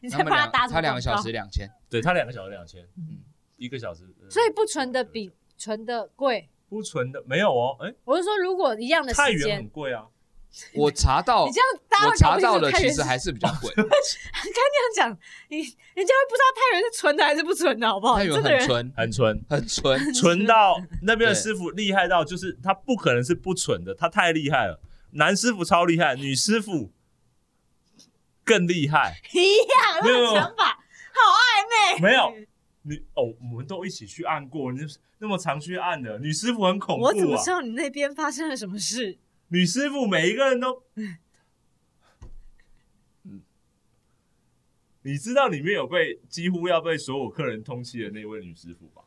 [0.02, 3.18] 你他们两在帮打什么他两个小广告时两千，对他两个小时两千，嗯。
[3.56, 6.48] 一个小时，呃所以不纯的比纯的贵。
[6.68, 10.06] 不纯的没有哦，哎，我是说，如果一样的太原时间很贵啊，
[10.74, 13.92] 我查到 你这样大家我查到的楚太原是其实还是比较贵， 刚刚
[14.94, 15.18] 这样讲，
[15.48, 18.16] 你人家会不知道太原是纯的还是不纯的，好不好？
[18.16, 24.80] 太原很纯，很纯，很纯，纯到那边的师傅厉害到，就是他不可能是不纯的，他太厉害了。
[25.12, 26.92] 男师傅超厉害，女师傅
[28.44, 29.20] 更厉害。
[29.32, 30.64] 一样那种想法，
[31.14, 32.00] 好暧昧。
[32.02, 32.34] 没有
[32.82, 34.80] 你哦，我们都一起去按过，你
[35.18, 37.08] 那么常去按的，女师傅很恐怖啊。
[37.08, 39.18] 我怎么知道你那边发生了什么事？
[39.48, 40.82] 女师傅每一个人都，
[45.02, 49.02] 你知道里面有被几乎要被所有客人通缉的那位女师傅吧？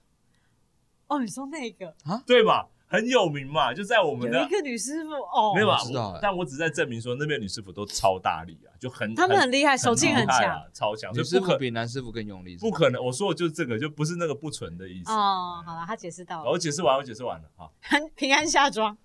[1.07, 5.77] 哦，你说那个啊对吧，很有名嘛，就在我们的有一个女师傅哦，没有吧？
[5.79, 13.03] 我知道欸我但我只是在证明说那边女师傅都超大力啊，就很他们很厉害，手劲很强啊，超强，女师傅所以不可比男师傅更用力，不可能。
[13.03, 15.11] 我说的就是这个，就不是那个不纯的意思。
[15.11, 15.61] 哦。
[15.63, 17.69] 好了，他解释到了，我解释完，我解释完了哈。
[17.81, 18.97] 很 平安下庄。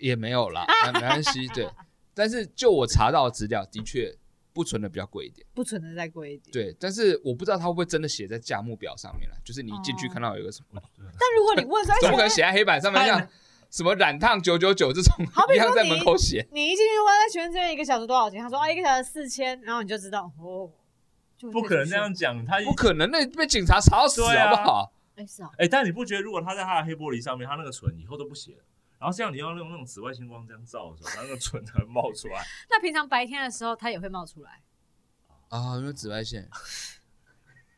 [0.00, 1.68] 也没有啦，啊没关系，对。
[2.14, 4.14] 但是就我查到的资料，的确
[4.52, 6.52] 不存的比较贵一点，不存的再贵一点。
[6.52, 6.76] 对。
[6.78, 11.04] 但是我不知道他会不会真的写在价目表上面了，就是你进去哦看到有一个什么，但
[11.36, 13.28] 如果你问说，总不可哎能写在黑板上面像
[13.70, 18.40] 什么染烫九九九这种好比说一样在门口写，你一进去问他请问这边一个小时多少钱？
[18.40, 20.70] 他说啊一个小时四千，然后你就知道哦，
[21.50, 22.14] 不可能那样。
[22.14, 24.92] 讲，他一不可能，那被警察查到死好不好？
[25.16, 28.58] 哎是啊，哎、但你不觉得如果他在他的黑玻璃上面，他那个唇以后都不写了，
[29.04, 32.42] 然后这样你要用那种紫外线光这样照的时候，它那个唇才会冒出来。
[32.70, 34.62] 那平常白天的时候它也会冒出来。
[35.50, 36.48] 啊，因为紫外线。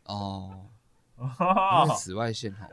[0.05, 0.69] 哦，
[1.19, 2.69] 因哎、为紫外线哈，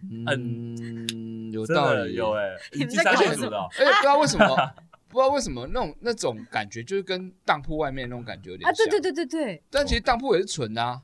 [0.00, 4.74] 嗯，有道理，有哎、你在搞什么线组的哦、而且不知道为什么，
[5.08, 8.90] 不知道为什么那种那种感觉，就是跟当铺外面那种感觉有点啊，对像。
[8.90, 11.02] 对对对对，但其实当铺也是纯的啊，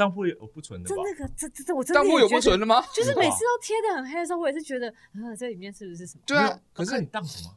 [0.00, 0.96] 当铺有不存的吧？
[0.96, 2.82] 这那个这这这我真的当铺有不存的吗？
[2.94, 6.22] 就是每次都贴的很黑的时候，我也是觉得，呃，这里面是不是什么？
[6.24, 7.54] 对啊，可是你当什么？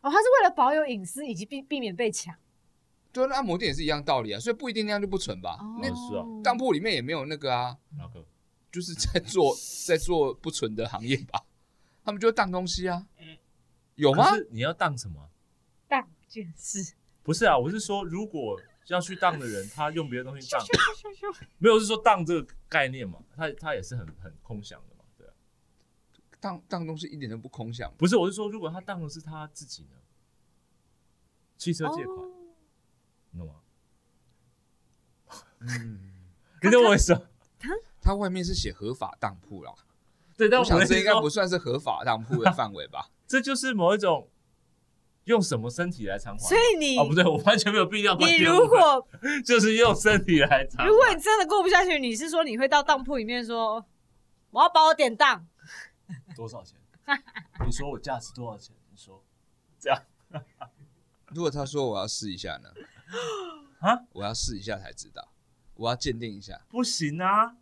[0.00, 2.34] 哦，他是为了保有隐私以及避避免被抢。
[3.12, 5.58] 对啊，那按摩店也是一样道理啊，所以不一定那样就不存吧？
[5.82, 8.24] 那是啊当铺里面也没有那个啊，哪个？
[8.72, 9.54] 就是在做
[9.86, 11.42] 在做不纯的行业吧，
[12.02, 13.06] 他们就会当东西啊，
[13.96, 15.28] 有吗你要当什么？
[15.86, 18.58] 当件事，不是啊，我是说，如果
[18.94, 20.60] 要去当的人，他用别的东西当，
[21.58, 23.18] 没有是说当这个概念嘛？
[23.34, 25.32] 他他也是很很空想的嘛，对啊。
[26.40, 29.96] 当当东西一点都不空想，不是，我是说，如果他当的是他自己呢？
[31.56, 32.32] 汽车借款，哦
[33.30, 33.54] 你懂吗？
[35.60, 36.12] 嗯，
[36.60, 37.22] 可是我为什么？
[38.00, 39.74] 它外面是写合法当铺啦，
[40.36, 43.10] 对，但我想这应该不算是合法当铺的范围吧？
[43.26, 44.30] 这就是某一种
[45.26, 46.48] 用什么身体来偿还？
[46.48, 48.38] 所以你哦，不对，我完全没有必要关你。
[48.42, 49.06] 如果
[49.46, 50.86] 就是用身体来偿还。
[50.88, 53.84] 如果你真的过不下去，你是说你会到当铺里面说，
[54.50, 55.46] 我要把我典当，
[56.34, 56.78] 多少钱？
[57.64, 58.74] 你说我价值多少钱？
[58.90, 59.22] 你说
[59.78, 60.02] 这样
[61.34, 62.68] 如果他说我要试一下呢？
[63.80, 64.04] 啊？
[64.12, 65.32] 我要试一下才知道，
[65.74, 66.60] 我要鉴定一下。
[66.68, 67.56] 不行啊！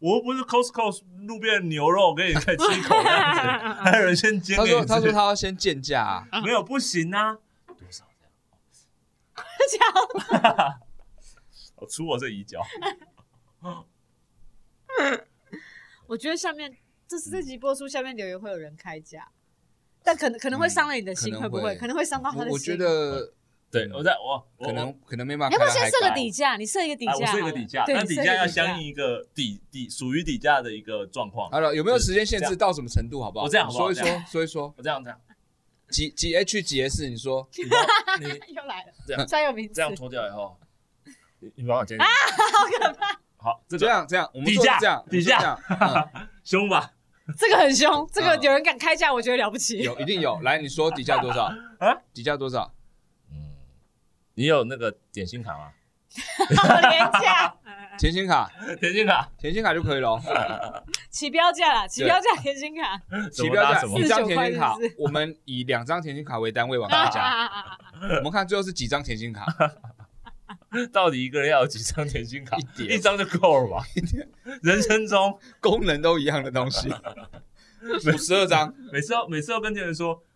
[0.00, 4.86] 我又不是 Costco 路边的牛肉，给你可以吃一口这样子，还有人先煎他说你。
[4.86, 7.34] 他说他要先见价啊，没有不行啊，
[7.66, 8.04] 多少
[9.70, 9.94] 这样？
[10.30, 10.80] 这样
[11.76, 12.60] 我出我这一脚，
[16.06, 16.76] 我觉得下面
[17.06, 19.28] 这是这集播出，下面留言会有人开价，
[20.02, 21.62] 但可能可能会伤了你的心，嗯可能会不会？
[21.62, 22.50] 会可能会伤到他的心。
[22.50, 23.34] 我我觉得
[23.70, 26.56] 对我在我我可能可能没办你法要不要先设个底价？
[26.56, 31.48] 你设一个底啊，价我设一个底价，对，但底价要相应一个底底属于底价的一个状况。
[31.50, 33.22] 好了，有没有时间限制到什么程度？
[33.22, 33.44] 好不好？
[33.44, 35.20] 我这样好不好说一说，说一说，我这样这样，
[35.88, 37.08] 几几 H 几 S？
[37.08, 37.48] 你说
[38.20, 39.82] 你又来了，这样专有名词这。
[39.82, 40.58] 样脱掉以后，
[41.38, 41.96] 你你帮我剪。
[41.98, 42.04] 好
[42.78, 43.20] 可怕！
[43.36, 46.92] 好，这这样这样，我们底价做这样底价我们做这样，嗯 凶吧？
[47.38, 49.78] 这个很凶，这个嗯有人敢开价，我觉得了不起。
[49.78, 50.40] 有一定有。
[50.40, 51.44] 来，你说底价多少？
[51.78, 51.94] 啊？
[52.12, 52.74] 底价多少？
[54.40, 55.72] 嗯，你有那个点心卡吗？
[56.56, 57.54] 好 廉价，
[57.98, 60.18] 甜心卡，甜心卡甜心卡就可以了。
[61.10, 63.00] 起标价啦，起标价甜心卡。
[63.30, 64.08] 起标价一？
[64.08, 67.20] 张甜心卡我们以两张甜心卡为单位往下加。
[67.20, 67.78] 啊
[68.16, 69.44] 我们看最后是几张甜心卡？
[70.92, 72.56] 到底一个人要有几张甜心卡？
[72.56, 73.84] 一点一张就够了吧？
[74.62, 76.88] 人生中功能都一样的东西，
[77.82, 78.74] 五十二张。
[78.92, 80.29] 每次要每次要跟店员说，哎、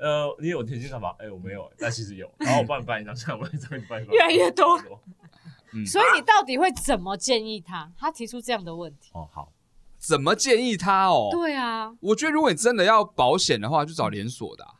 [0.00, 1.14] 呃，你有甜心卡吗？
[1.18, 2.30] 哎、我没有、但其实有。
[2.40, 4.80] 然后我帮你办一张，这样我一张你办一张，越来越多。
[5.72, 7.92] 嗯，所以你到底会怎么建议他？
[7.96, 9.10] 他提出这样的问题。
[9.12, 9.52] 哦，好，
[9.98, 11.28] 怎么建议他哦？
[11.30, 14.74] 对啊，我觉得如果你真的要保险的话，就找连锁的啊、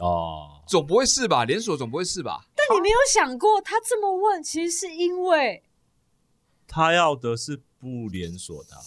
[0.00, 1.44] 哦，总不会是吧？
[1.44, 2.46] 连锁总不会是吧？
[2.56, 5.62] 但你没有想过，他这么问，其实是因为
[6.66, 8.80] 他要的是不连锁的啊、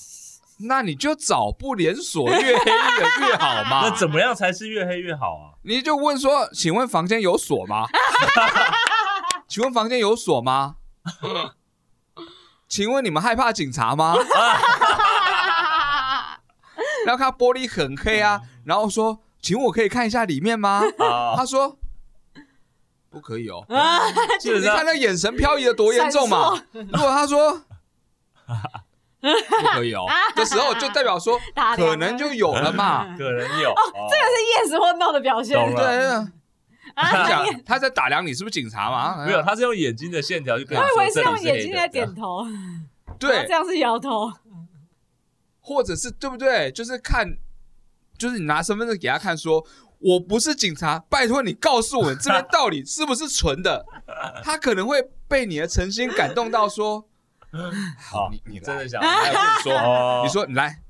[0.68, 3.88] 那你就找不连锁越黑的越好嘛。
[3.90, 5.54] 那怎么样才是越黑越好啊？
[5.64, 7.88] 你就问说，请问房间有锁吗？
[9.48, 10.76] 请问房间有锁吗？
[12.68, 14.16] 请问你们害怕警察吗？
[17.06, 20.84] 然后看玻璃很黑啊，然后说，请问我可以看一下里面吗？
[21.00, 21.78] 啊，他说
[23.10, 23.66] 不可以哦。
[24.44, 26.64] 你看那眼神漂移的多严重嘛？
[26.72, 27.64] 如果他说
[29.22, 30.06] 不可以哦
[30.36, 31.40] 的时候，就代表说
[31.78, 33.06] 可能就有了嘛。
[33.18, 33.76] 可能有哦
[34.10, 35.56] 这个是 yes 或 no 的表现。
[35.56, 36.32] 懂了对，
[36.96, 39.24] 他啊，讲他在打量你是不是警察嘛？
[39.26, 42.46] 没有，他是用眼睛的线条去跟你我以说为是用眼睛在点头，
[43.20, 44.32] 对这，样是摇头。
[45.64, 46.72] 或者是对不对？
[46.72, 47.38] 就是看，
[48.18, 49.64] 就是你拿身份证给他看，说
[50.00, 53.86] 我不是警察，拜托你告诉我这边到底是不是纯的。
[54.44, 57.06] 他可能会被你的诚心感动到说，
[57.98, 59.06] 好，你你真的想你
[59.64, 60.82] 说，哦你说你来，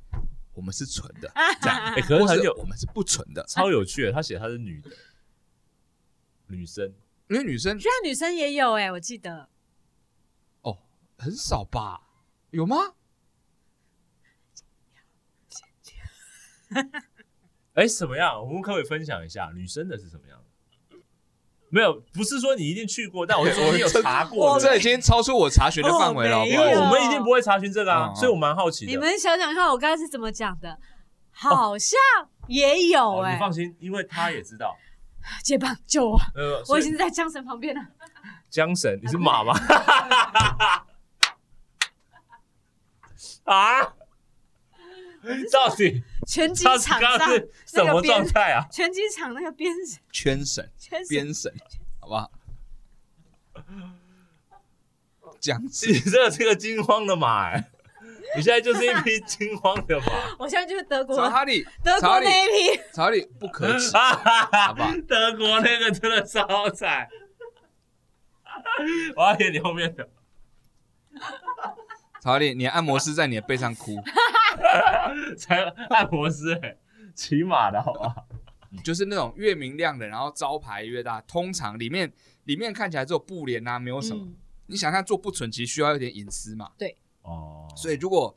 [0.54, 1.32] 我们是纯的，
[1.62, 4.90] 这样，哎，可是很有我们是不纯的，超有趣的，他写她是女的，
[6.48, 6.94] 女生，
[7.30, 9.50] 因为女生居然女生也有哎，我记得
[10.62, 10.78] 哦
[11.18, 12.02] 很少吧？
[12.52, 12.78] 有吗？
[17.74, 18.40] 哎，什么样？
[18.40, 20.46] 我们可不可以分享一下女生的是什么样的？
[21.72, 24.66] 没有，不是说你一定去过，但我是说你有查过的。
[24.66, 26.46] 这已经超出我查询的范围了？
[26.46, 28.92] 因为我们一定不会查询这个啊，所以我蛮好奇的。
[28.92, 30.78] 你们想想看，我刚才是怎么讲的？
[31.32, 31.98] 好像
[32.48, 34.76] 也有哎哦你，放心，因为他也知道。
[35.44, 36.20] 接棒救我！
[36.36, 37.82] 呃，我已经在江神旁边了。
[38.50, 39.54] 江神，你是马吗？
[43.46, 43.94] 啊？
[45.52, 48.66] 到底拳击场上刚刚是什么状态啊？
[48.72, 49.74] 拳击场那个边
[50.12, 51.54] 圈绳、圈编审，
[52.00, 52.32] 好不好？
[55.40, 57.72] 讲你尸，这个是个惊慌的马哎、
[58.36, 60.06] 你现在就是一匹惊慌的马。
[60.38, 64.94] 我现在就是德国曹哈利，德国那一批，曹哈利不可耻，好不好？
[65.08, 67.08] 德国那个真的超惨，
[69.16, 70.10] 我要演你后面的。
[72.22, 73.96] 曹哈利，你的按摩师在你的背上哭，
[75.38, 76.78] 才按摩师哎、
[77.16, 78.28] 骑马的好不好？
[78.84, 82.12] 就是那种越明亮的，然后招牌越大，通常里面
[82.46, 84.24] 里面看起来只有布帘啊，没有什么。
[84.26, 84.36] 嗯
[84.68, 86.72] 你想看做不纯，其实需要一点隐私嘛。
[86.78, 88.34] 对哦，所以如果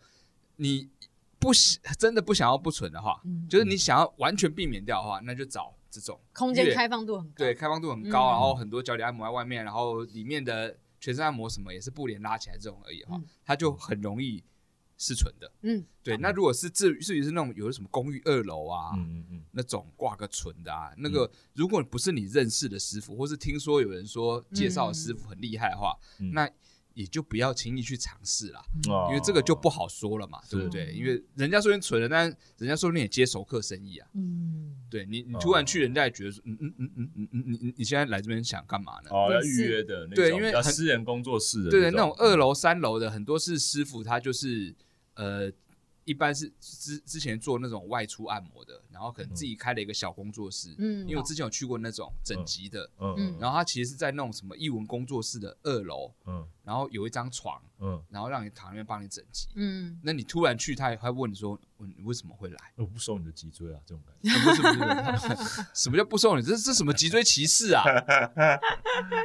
[0.57, 0.91] 你
[1.39, 7.35] 不喜真的不想要不纯的话，嗯就是你想要完全避免掉的话，那就找这种空间越开放度很高。
[7.37, 14.43] 对，开放度很高，嗯然后很多脚底按摩在外面，然后里面的全身按摩什么也是布帘拉起来这种而已哈，嗯它就很容易
[15.05, 15.53] 是纯的。
[15.63, 26.49] 嗯，对，那如果是至至于是那种有什么公寓二楼啊，嗯嗯嗯，那种挂个纯的啊，那个如果不是你认识的师傅，或是听说有人说介绍的师傅很厉害的话，嗯那
[26.95, 30.93] 也就不要轻易去尝试啦，哦因为这个就不好说了嘛，对不对？
[30.93, 32.25] 因为人家说你纯了，但
[32.59, 34.09] 人家说不定也接熟客生意啊。
[34.15, 39.11] 嗯，对你，你哦突然去，人家也觉得说，嗯嗯嗯嗯嗯嗯，你你你现在来这边想干嘛呢？
[39.11, 44.73] 哦，要预约的那种，对因为私人工作室的对那种二楼、三楼的很多是师傅，他就是
[45.15, 45.51] 呃，
[46.05, 50.73] 一般是之之前做那种外出按摩的，然后可能自己开了一个小工作室。
[50.79, 59.49] 嗯因为我之前有去过那种整集的，嗯嗯然后他其实是在那种什么艺文工作室的二楼，嗯然后有一张床，嗯，然后让你躺那边帮你整脊。
[59.55, 62.73] 嗯，那你突然去，他也会问你说，问你为什么会来？
[62.77, 64.31] 我不收你的脊椎啊，这种感觉。
[64.31, 66.43] 啊不是不是， 什么叫不收你？
[66.43, 67.83] 这这什么脊椎歧视啊？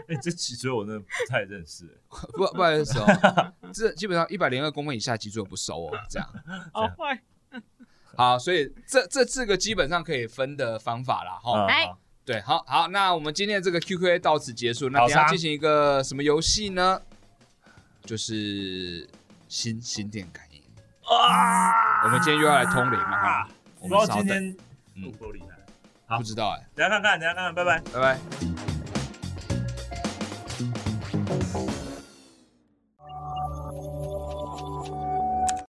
[0.09, 1.97] 哎，这脊椎我真的不太认识欸。
[2.33, 6.27] 不不好意思哦，这基本上一百零二公分以下脊椎我不收哦，这样。
[6.73, 7.21] 好坏。
[8.19, 11.65] 好，所以这这四个基本上可以分的方法啦，哈。
[11.67, 14.89] 哎好对，好好，那我们今天的这个 QQA 到此结束。
[14.89, 17.01] 那等下进行一个什么游戏呢？
[18.03, 19.09] 就是
[19.47, 20.61] 心心电感应。
[21.05, 22.03] 啊！
[22.03, 23.47] 我们今天又要来通灵了哈。
[23.79, 24.57] 我不知道们稍等，今天
[24.95, 25.57] 嗯够不够厉害。
[26.05, 27.79] 好不知道哎，等下看看，等下看看，拜拜。
[27.93, 28.78] 拜拜。